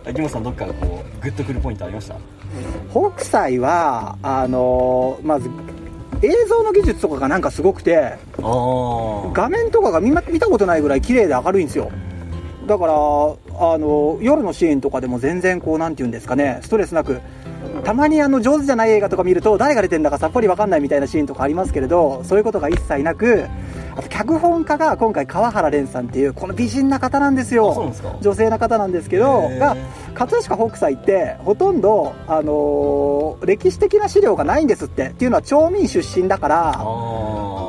[0.10, 0.72] 秋元さんどっかこ
[1.20, 2.16] うグッとくるポイントありました？
[2.90, 5.48] 北斎はあのーまず
[6.22, 11.90] 映像の技術とかがなんかすごくて画面とかが見ま見たことないぐらい綺麗で明るいんですよ。
[12.66, 12.96] だからあ
[13.78, 17.20] の夜のシーンとかでも全然こうなんて言うんですかねストレスなく
[17.84, 23.46] たまにあの上手じゃない映画とか見ると誰が出てんだかさっぱりわかんないみたいなシーンとかありますけれどそういうことが一切なく
[23.96, 27.92] あと脚本家が今回川原蓮さんっていうこの美人な方なんですよ。
[28.20, 29.76] 女性な方なんですけどが
[30.14, 35.08] 葛飾北斎ってほとんど、あのー歴史的な資料がないんですって。
[35.08, 36.72] っていうのは町民出身だから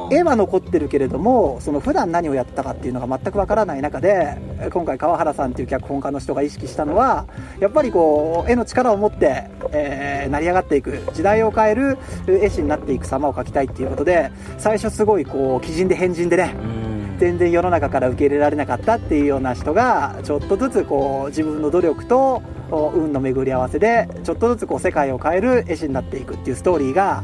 [0.10, 4.38] 絵は残ってるけれどもその普段何をやったかっていうのが全くわからない中で
[4.72, 7.28] 今回川原さんっていう脚本家の人が意識したのは
[7.60, 11.98] やっぱりこう絵の力を持って、えー成り上がっていく時代を変える
[12.28, 16.98] 絵師になっていく様を描きたいっていうことで最初すごいこう鬼人で変人でねうん。
[17.18, 27.24] 全然世の中から受け入れられなかったっていうような人がちょっとずつこう自分の努力とお運の巡り合わせでちょっとずつこう世界を変える絵師になっていくっていうストーリーが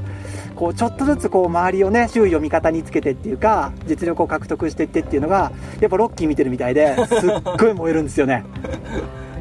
[0.56, 8.44] こうちょっとずつこう周りをね周囲を味方につけてっていうか実力を獲得していってっていうのがやっぱロッキー見てるみたいで すっごい燃えるんですよね。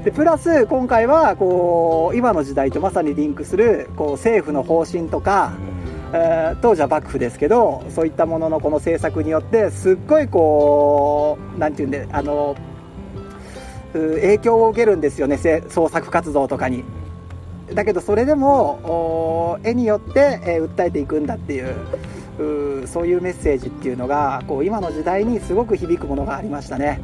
[0.05, 5.53] でプラス今回はこう今の時代とまさにリンクするこう政府の方針とか、
[6.13, 12.72] えー当時は幕府ですけどそういったもののこの政策によってすっごいこうなんていうんであのう
[13.93, 16.85] 影響を受けるんですよねせ創作活動とかに。
[17.75, 21.75] だけどそれでもお絵によって、えー訴えていくんだっていう
[22.83, 27.01] うそういうメッセージっていうのがこう今の時代にすごく響くものがありましたね。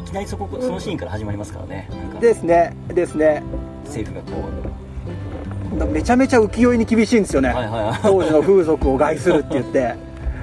[0.00, 1.88] いきなりそこそのシーンから始まりますからね。
[1.90, 2.20] なんか。
[2.20, 3.42] ですねですね。
[3.84, 4.48] 政府がこ
[5.86, 7.98] めちゃめちゃ浮世絵に厳しいんですよね、うはいはいはい。
[8.02, 9.94] 当時の風俗を害するって言って。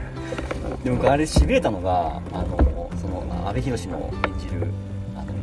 [0.83, 2.76] でも僕あれしびれたのがあの
[3.31, 4.67] 阿部寛の演じる
[5.15, 5.33] あの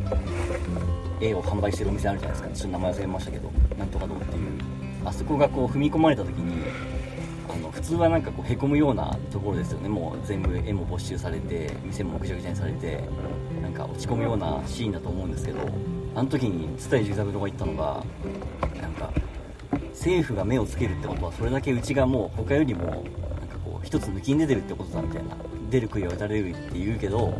[1.21, 2.55] 絵を販売してるお店あるじゃないですか。
[2.55, 4.51] ちょっと名前忘れましたけどなんとかどうっていう。
[5.05, 6.63] あそこがこう踏み込まれた時に
[7.47, 9.87] あの普通はなんかこうへこむようなところですよね。
[9.87, 13.03] もう全部絵も没収されて店もぐちゃぐちゃにされて
[13.61, 15.59] なんか落ち込むようなシーンだと思うんですけど
[16.15, 18.03] あの時に蔦井重三郎が言ったのが
[18.81, 19.11] なんか
[19.91, 23.03] 政府が目をつけるってことはそれだけうちがもう他よりも
[23.85, 25.37] 一つ抜きんで出るってことだみたいな
[25.69, 27.39] 出る杭は打たれるって言うけど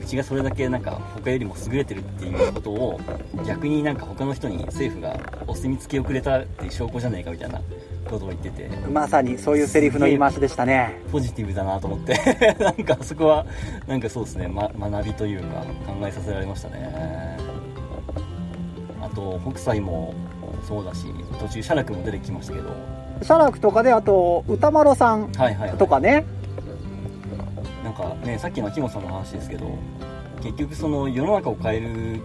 [0.00, 3.00] うちがそれだけなんか他よりも優れてるっていうことを
[3.46, 7.60] 逆になんか他の人に政府がお墨付きをくれたっていう証拠じゃないかみたいな
[8.08, 8.68] ことを言ってて。
[8.88, 11.00] まさにそういうセリフの言い回しでしたね。
[11.10, 12.14] ポジティブだなと思って。
[12.62, 13.46] なんかあそこは
[13.88, 17.36] なんかそうですね、ま、学びというか考えさせられましたね。
[19.00, 20.14] あと北斎も
[20.66, 21.06] そうだし
[21.38, 26.24] 途中写楽も出てきましたけど写楽とかであと歌丸さんはいはい、はい、とかね。
[27.84, 29.78] なんかねさっきの秋元さんの話ですけど
[30.42, 32.20] 結局その世の中を変える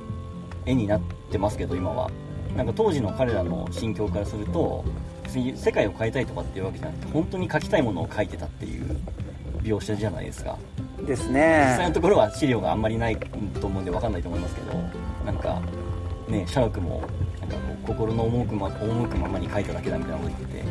[0.65, 2.09] 絵になってますけど今は。
[2.55, 4.83] なんか当時の彼らの心境からすると
[5.23, 8.97] 別に世界を変えたいとかっていうわけじゃなくて本当に描きたいものを描いてたっていう
[9.61, 10.57] 描写じゃないですか。
[11.05, 14.73] です実際ねのところは資料があんまりないと思うんで分かんないと思いますけど
[15.25, 15.61] なんか
[16.27, 17.01] ね写楽も
[17.39, 20.63] なんかこう心の赴くま赴くままに描いただけだみたいなこと言ってて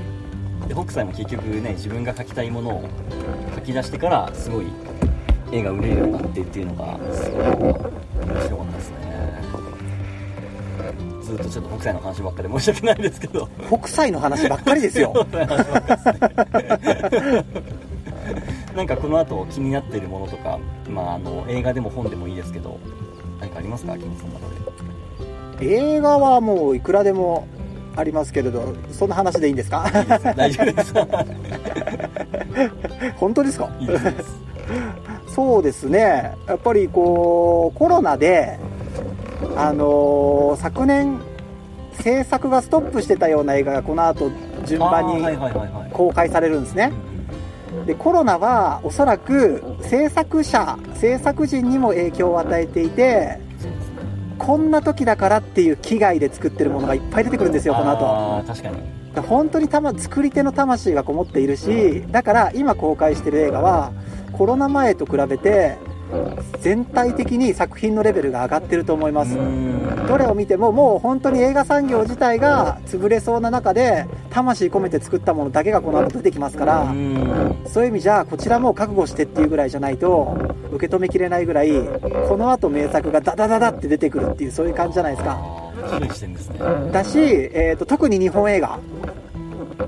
[0.68, 2.88] で北斎も結局ね自分が描きたいものを
[3.54, 4.66] 書き出してからすごい
[5.52, 7.50] 絵が売れるようになってっていうのがすごい面
[8.44, 9.00] 白かったですね。
[11.22, 13.48] ずっとちょっと北斎の話ばっかり申し訳ないですけど。
[13.68, 15.26] 北斎の話ばっかりですよ。
[18.74, 20.58] なんかこの後気になっているものとか、
[20.88, 22.78] まあ、あの映画でも本でもいいですけど
[23.40, 24.46] 何かありますか秋元さんの中
[25.58, 25.74] で？
[25.74, 27.46] 映画はもういくらでも
[27.96, 29.84] ありますけれどそんな話でいいんですか？
[30.36, 30.94] 大丈夫です。
[33.16, 33.68] 本当ですか？
[35.34, 36.34] そうですね。
[36.46, 38.58] やっぱりこうコロナで
[39.56, 41.18] あのー昨年
[41.92, 44.30] 制作がストップしてたような映画がこの後
[44.64, 45.22] 順番に
[45.92, 46.92] 公開されるんですね。
[47.78, 47.86] うん。
[47.86, 53.38] でコロナはおそらく制作者制作陣にも影響を与えていて
[54.40, 58.42] こんな時だからっていう危害で作ってるものがいっぱい出てくるんですよこの後。
[58.46, 59.00] 確かに。
[59.22, 63.92] 本当にたま作り手の魂がこもっているしだから今公開してる映画は
[64.32, 65.76] コロナ前と比べて
[66.60, 69.36] 全体的に作品のレベルが上がってると思います。
[69.36, 70.06] うん。
[70.06, 77.56] どれを見てももう本当に映画産業自体が潰れそうな中で魂込めて作ったものだけがこの後出てきますからうん。
[77.66, 80.36] そういう意味じゃこちらも覚悟してっていうぐらいじゃないと
[80.72, 81.70] 受け止めきれないぐらい
[82.28, 85.38] この後名作がダダダダって出てくるっていうそういう感じじゃないですか。
[86.92, 88.78] だし、えー、と特に日本映画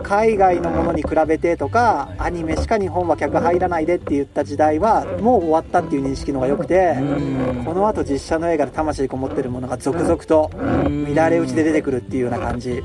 [0.03, 7.65] 海外のものに比べてとかアニメしか日本は客入らないでって言った時代はもう終わったっていう認識の方が良くてうん。
[7.65, 12.83] この後実写の映画で魂こもってるものが続々と乱れ打ちで出てくるっていうような感じ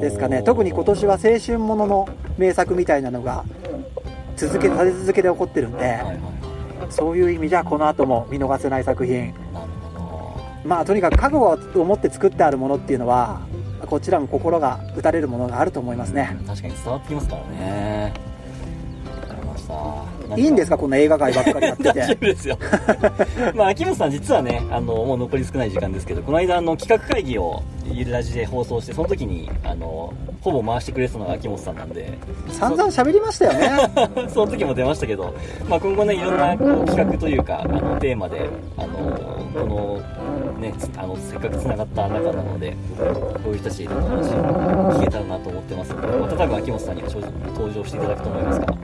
[0.00, 0.42] ですかね。
[0.42, 3.44] 特に今年は青春ものの名作みたいなのが
[4.36, 6.00] 続け立て続けで起こってるんで
[6.90, 9.34] そういう意味じゃこの後も見逃せない作品。
[10.64, 13.40] まあとにかく覚悟を持って作ってあるものっていうのは
[13.86, 16.36] こちらも心が打たれるものがあると思いますね。
[16.40, 18.33] ど確かに伝わってきますからね。
[20.36, 20.76] いいんですか？
[20.78, 22.58] こんな映画界ばっかりやって 大丈て夫ですよ。
[23.54, 32.18] まあ秋元さん実はねあのもう残り少ない時間ですけどこの間あの企画会議をゆるラジで放送してその時にあのほぼ回してくれてたのが秋元さんなんで。
[32.50, 33.70] 散々喋りましたよね。
[34.28, 35.34] その時も出ましたけど、
[35.68, 38.88] まあ、今後ねいろんなこう企画というかあのテーマであの
[39.52, 40.00] この
[40.60, 47.08] ねつあのせっかくつながった仲なのでこういう人たちにいろんな話を聞けたらなと思ってますのでまた多分秋元さんには
[47.54, 48.74] 登場していただくと思いますから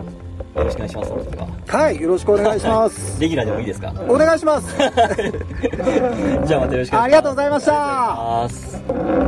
[0.55, 1.49] よろしくお願いしますは
[1.81, 3.93] はいよろしくお願いしますレギュラーでもいいですか？
[4.09, 9.21] お願いします じゃあまたよろしくありがとうございました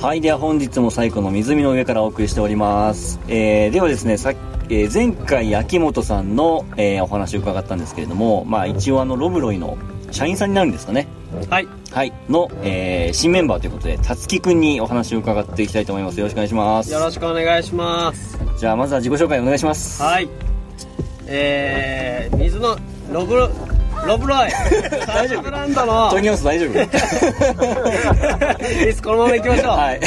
[0.00, 0.20] はい。
[0.20, 3.18] では本日も最後の湖の上からお送りしております。
[3.28, 4.34] えー、ではですね、さっ
[4.68, 9.76] えー前回秋元さんの、えーお話を伺ったんですけれども、まあ一応あのロブロイの
[10.10, 11.06] 社員さんになるんですかね。
[11.50, 11.68] はい。
[11.92, 12.12] はい。
[12.28, 16.18] の、えー新メンバーということで、たつきくんにお話を伺っていきたいと思います。
[16.18, 16.92] よろしくお願いします。
[16.92, 18.38] よろしくお願いします。
[18.58, 20.02] じゃあまずは自己紹介お願いします。
[20.02, 20.28] はい。
[21.26, 22.76] えー、水の
[23.12, 23.48] ロブロ
[24.06, 24.50] ロブロイ。
[25.06, 25.42] 大丈夫？
[25.42, 26.74] ブランドのトニオス大丈夫？
[29.02, 30.00] このまま行きましょう、はい。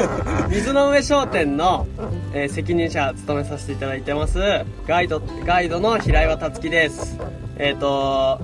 [0.50, 1.86] 水の上商店の、
[2.32, 4.38] えー責任者務めさせていただいてます。
[4.86, 7.18] ガイドガイドの平岩達樹です。
[7.58, 8.40] えっ、と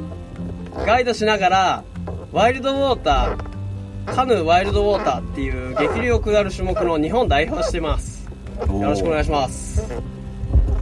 [0.87, 1.83] ガイドしながら
[2.33, 8.29] ワイルドウォーターカヌーワイルドウォーターっていう激流を下る種目の日本代表してます。
[8.67, 9.83] よろしくお願いします。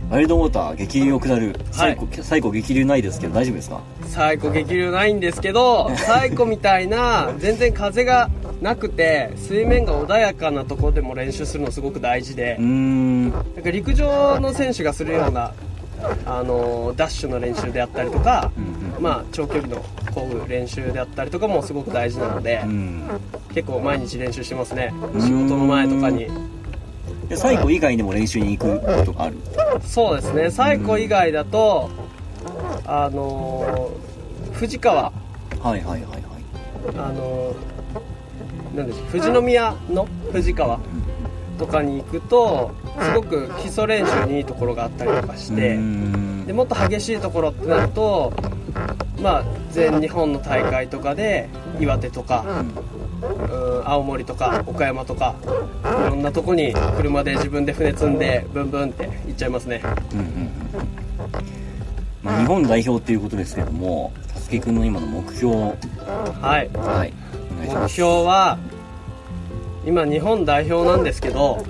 [0.09, 1.59] ワイルドウォーター、激流を下る。
[1.73, 3.81] 最高、最高激流ないですけど大丈夫ですか？
[4.07, 8.31] 最高激流ないんですけど最高みたいな全然風が
[8.63, 12.57] なくて水面が穏やかなところでも練習するのすごく大事で。
[12.59, 13.33] なん
[13.65, 15.53] か陸上の選手がするような、
[16.25, 18.53] あのーダッシュの練習であったりとか、
[19.01, 19.85] まあ、長距離の
[20.15, 23.03] こぐ練習であったりとかもすごく大事なので、うん。
[23.55, 24.93] 結構毎日練習してますね。
[25.21, 26.29] 仕事の前とかに。
[27.29, 29.37] で、最後以外でも練習に行くことがある。
[29.83, 30.51] そうですね。
[30.51, 31.91] 最古以外だと
[32.85, 35.03] あのー藤川。
[35.03, 35.13] はい
[35.65, 36.03] はいはいはい。
[36.97, 39.07] あのーなんでしょう。
[39.21, 40.79] 富士宮の藤川
[41.59, 42.71] とかに行くと
[43.01, 45.79] すごく基礎練習にいいところがあったりとかして、
[46.47, 48.33] でもっと激しいところってなると、
[49.21, 51.49] まあ、全日本の大会とかで
[51.81, 52.97] 岩手とか、うん。
[53.85, 55.35] 青森とか岡山とか
[55.83, 59.81] いろんなとこに車で自分で船積んでブンブンって行っちゃいますね。
[60.13, 60.51] うんうんうん
[62.23, 65.71] まあ、日本代表っていうことですけども、たすきくんの今の目標、は
[66.61, 66.69] い。
[66.77, 67.13] はい、
[67.59, 67.89] 目。
[67.89, 68.59] 標は
[69.87, 71.65] 今日本代表なんですけど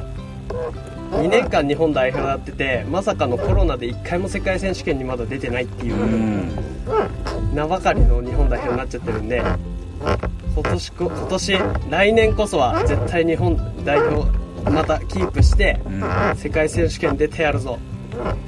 [1.16, 7.54] 2年間日本代表やっててまさかのコロナで1回も世界選手権にまだ出てないっていううん。
[7.54, 9.42] 名ばかりの日本代表になっちゃってるんで
[10.54, 11.58] 今年こ今年
[11.90, 14.30] 来年こそは絶対日本代表
[14.70, 16.36] またキープしてうん。
[16.36, 17.78] 世界選手権出てやるぞ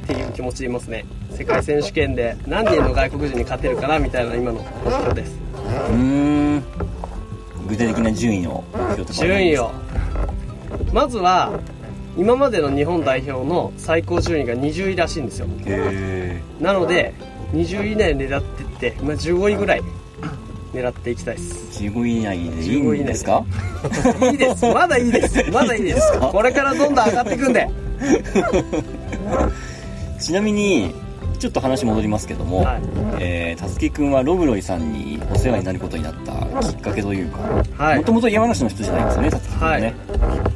[0.05, 1.05] っていう気持ちでいますね。
[1.31, 5.39] 世界選手権で何人の外国人に勝てるかなみたいな今の目標です。
[5.55, 6.63] うーん。
[7.69, 9.69] 具体的な順位の目標とかはないんですか
[10.67, 10.95] 順位を。
[10.95, 11.53] まずは
[12.19, 15.47] 今までの日本代表の最高順位が20位らしいんですよ。
[15.67, 17.15] へなので
[17.55, 19.83] 20位以内狙ってって、まあ、15位ぐらい
[20.75, 21.81] 狙っていきたいです。
[21.83, 23.45] ー15位以内でいいんですか？
[24.31, 24.67] いいです。
[24.67, 25.51] まだいいです。
[25.53, 26.19] まだいいです。
[26.21, 27.69] これからどんどん上がっていくんで。
[30.21, 30.93] ちなみに
[31.39, 32.83] ちょっと話戻りますけども、はい。
[33.21, 36.33] えーたすきくんはロブロイさんにお世話になることになった
[36.69, 37.39] きっかけというか
[37.77, 37.99] はい。
[37.99, 39.95] もともと山梨の人じゃないんですよねたつきくんはね、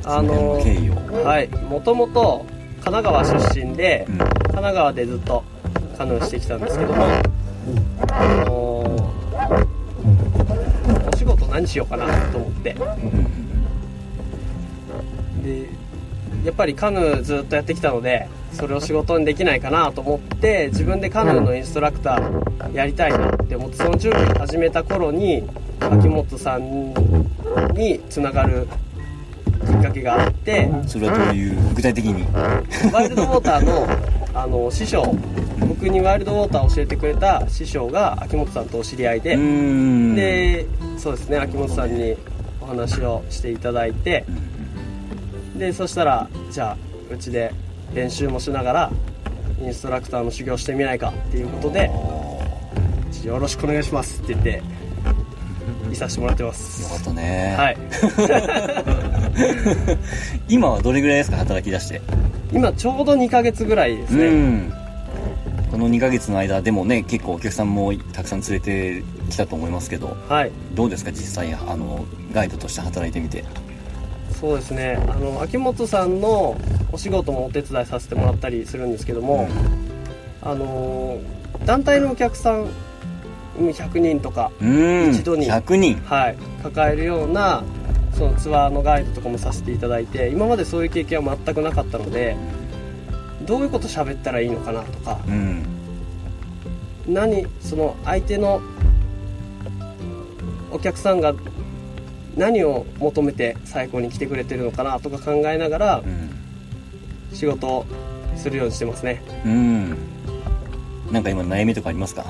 [0.05, 0.59] あの
[1.25, 1.49] はい。
[1.49, 2.45] もともと
[2.85, 4.19] 神奈川出身で、うん。
[4.19, 5.45] 神奈川でずっと
[5.97, 7.05] カヌーしてきたんですけども、
[8.09, 8.53] あの
[11.13, 12.75] お仕事何しようかなと思って。
[15.43, 15.83] で
[16.45, 25.45] やっぱりカヌーずっとやってきたのでそれを仕事にできないかなと思って自分でカヌーのインストラクターやりたいなって思ってその準備を始めた頃に
[25.81, 26.93] 秋元さん
[27.75, 28.67] につながる
[29.93, 32.27] けがあってそれはどういう具体的に？
[32.93, 33.87] ワイルドウォーターの
[34.35, 35.03] あの師匠
[35.61, 40.67] 僕にワイルドウォーターを教えてくれた師匠が秋元さんとお知り合いで、で
[40.99, 42.17] そうですね秋元さんに
[42.61, 44.25] お話をしていただいて
[45.57, 46.77] でそしたらじゃあ
[47.13, 47.53] うちで
[47.95, 48.93] 練習もしながら
[49.61, 51.91] インストラクターの修行してみないかっていうことで
[53.25, 54.63] よろしくお願いしますって言って
[55.93, 57.55] いさせてもらってまよすかったね。
[57.57, 57.77] はい
[60.49, 62.01] 今はどれぐらいですか働き出して？
[62.53, 64.73] 今ちょうど2ヶ月ぐらいですね、うん。
[65.71, 70.51] この2ヶ月の間でもね結構お客さんもたくさん連れてきたと思いますけどはい。
[70.75, 73.45] どうですか実際あのガイドとして働いてみて？
[74.41, 74.99] そうですね。
[75.09, 76.57] あの秋元さんの
[76.91, 79.49] お仕事もお手伝いさせてもらったりするんですけども、
[80.43, 82.67] あのー団体のお客さん
[83.61, 85.11] うん100人とか、うん。
[85.11, 85.97] 一度に100人。
[86.05, 87.63] はい、抱えるような
[88.15, 92.37] そのツアーのガイドとかもさせていただいて今までそういう経験は全くなかったので
[93.47, 95.65] どういうこと喋ったらいいのかなとかうん。
[97.09, 98.61] 何その相手の
[100.71, 101.35] お客さんが
[102.37, 106.31] 何を求めて最高に来てくれてるのかなとか考えながらうん。
[107.35, 107.87] 仕事を
[108.37, 109.23] するようにしてますね。
[109.45, 109.97] うん。
[111.11, 112.25] なんか今悩みとかありますか？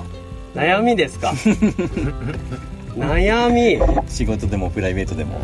[0.55, 1.33] 悩みですか？
[2.97, 3.78] 悩み。
[4.09, 5.41] 仕事でもプライベートでも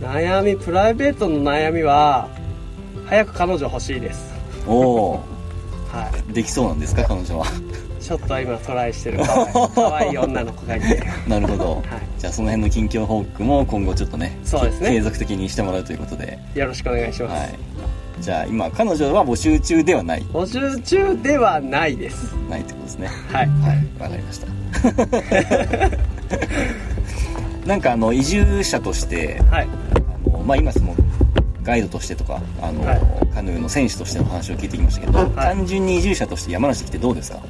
[0.00, 2.28] 悩みプライベートの悩みは
[3.06, 4.34] 早く彼女欲しいです。
[4.66, 5.12] おお
[5.88, 7.46] はできそうなんですか彼女は。
[7.46, 9.18] いちょっと今トライしてる。
[9.18, 11.02] かわいい可愛い女の子がいて。
[11.26, 11.84] なるほど、はい。
[12.18, 14.90] じゃあその辺の近況報告も今後ちょっとねそうですね。
[14.90, 16.38] 継続的にしてもらうということで。
[16.54, 17.54] よろしくお願いします、はい。
[18.20, 20.22] じゃあ今彼女は募集中ではない。
[20.32, 22.34] 募集中ではないです。
[22.50, 23.08] ないってことですね。
[23.32, 23.46] はい。
[23.46, 23.86] はい。
[23.98, 24.46] わかりました。
[27.66, 29.68] なんかあの移住者としてはい
[30.46, 30.94] まあ今その
[31.62, 33.00] ガイドとしてとかあの、はい。
[33.34, 37.40] カヌーの選手としての話を聞いてきましたけど、単純に移住者として山梨来てどうですか？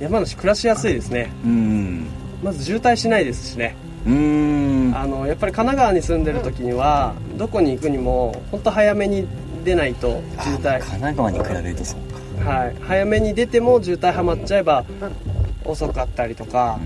[0.00, 1.30] 山梨暮らしやすいですね。
[1.44, 2.06] うーん。
[2.42, 3.76] まず渋滞しないですしね。
[4.06, 4.96] うーん。
[4.96, 9.26] あのやっぱり神奈川に住んでる時にはどこに行くにも本当早めに
[9.64, 10.76] 出ないと渋滞。
[10.76, 12.50] あ神奈川に比べるとそうか。
[12.50, 12.76] はい。
[12.80, 14.84] 早めに出ても渋滞はまっちゃえば
[15.64, 16.80] 遅かったりとか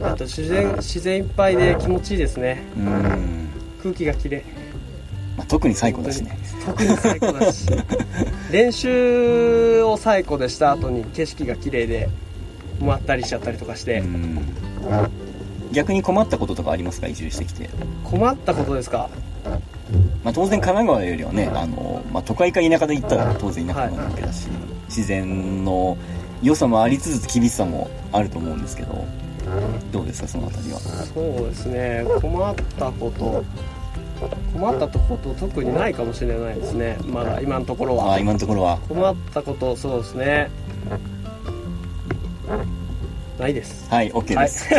[0.00, 2.62] あと自然自然いっぱいで気持ちいいですね。
[2.76, 2.82] うー
[3.16, 3.48] ん、
[3.82, 4.42] 空気がきれい
[5.36, 6.38] まあ、特に最高だしね。
[6.64, 7.66] 特に最高だし。
[8.52, 12.08] 練習を最高でした後に景色が綺麗で
[12.80, 14.38] まったりしちゃったりとかして、うん。
[15.72, 17.06] 逆に困ったこととかありますか？
[17.08, 17.70] 移住してきて、
[18.04, 19.08] 困ったことですか？
[20.22, 24.46] まあ、当然神奈川よりはねあの、まあ、都会か田舎で行ったら当然田舎なわけだし、
[24.88, 25.96] 自然の
[26.42, 29.04] 良さもありつつ厳しさもあると思うんですけど
[29.90, 30.80] どうですかそのあたりは。
[30.80, 32.04] そうですね。
[32.20, 33.44] 困ったこと。
[34.52, 36.96] 困ったこと特にないかもしれないですね。
[37.06, 38.06] まだ今のところは。
[38.06, 38.78] ああ今のところは。
[38.88, 40.50] 困ったことそうですね。
[43.38, 43.88] ないです。
[43.90, 44.68] はい OK です、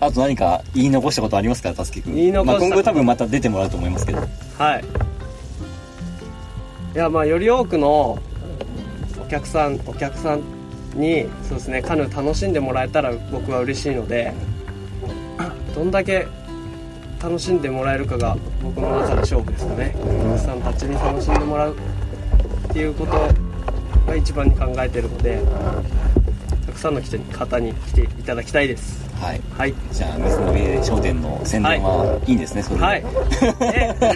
[0.00, 4.18] あと何か言い残したことありますかたすき君言い残したまあ、今後多分また出てもらうと思いますけど。
[4.58, 4.84] はい。
[6.94, 8.18] いやまあより多くの
[9.18, 10.42] お客さんお客さん
[10.96, 14.32] にそうですねカヌー楽しんでもらえたら僕は嬉しいので
[15.74, 16.26] どんだけ
[17.22, 19.94] 楽しんでもらえるかが僕の中で勝負ですかね。
[20.02, 21.76] お客さんたちに楽しんでもらう
[22.68, 23.12] っていうこと
[24.06, 25.40] が一番に考えてるので
[26.66, 29.08] たくさんの人に方に来ていただきたいです。
[29.20, 29.40] はい。
[29.56, 29.74] はい。
[29.92, 32.32] じゃあ水の上商店の宣伝はい。
[32.32, 32.82] いんですね、それで。
[32.82, 33.04] はい。
[33.60, 34.12] ええ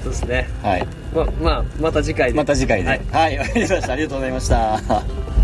[0.02, 0.48] そうですね。
[0.62, 2.36] はいままあまた次回で。
[2.36, 2.88] また次回で。
[2.88, 3.92] ははいい、わかりました。
[3.92, 5.39] ありがとうございました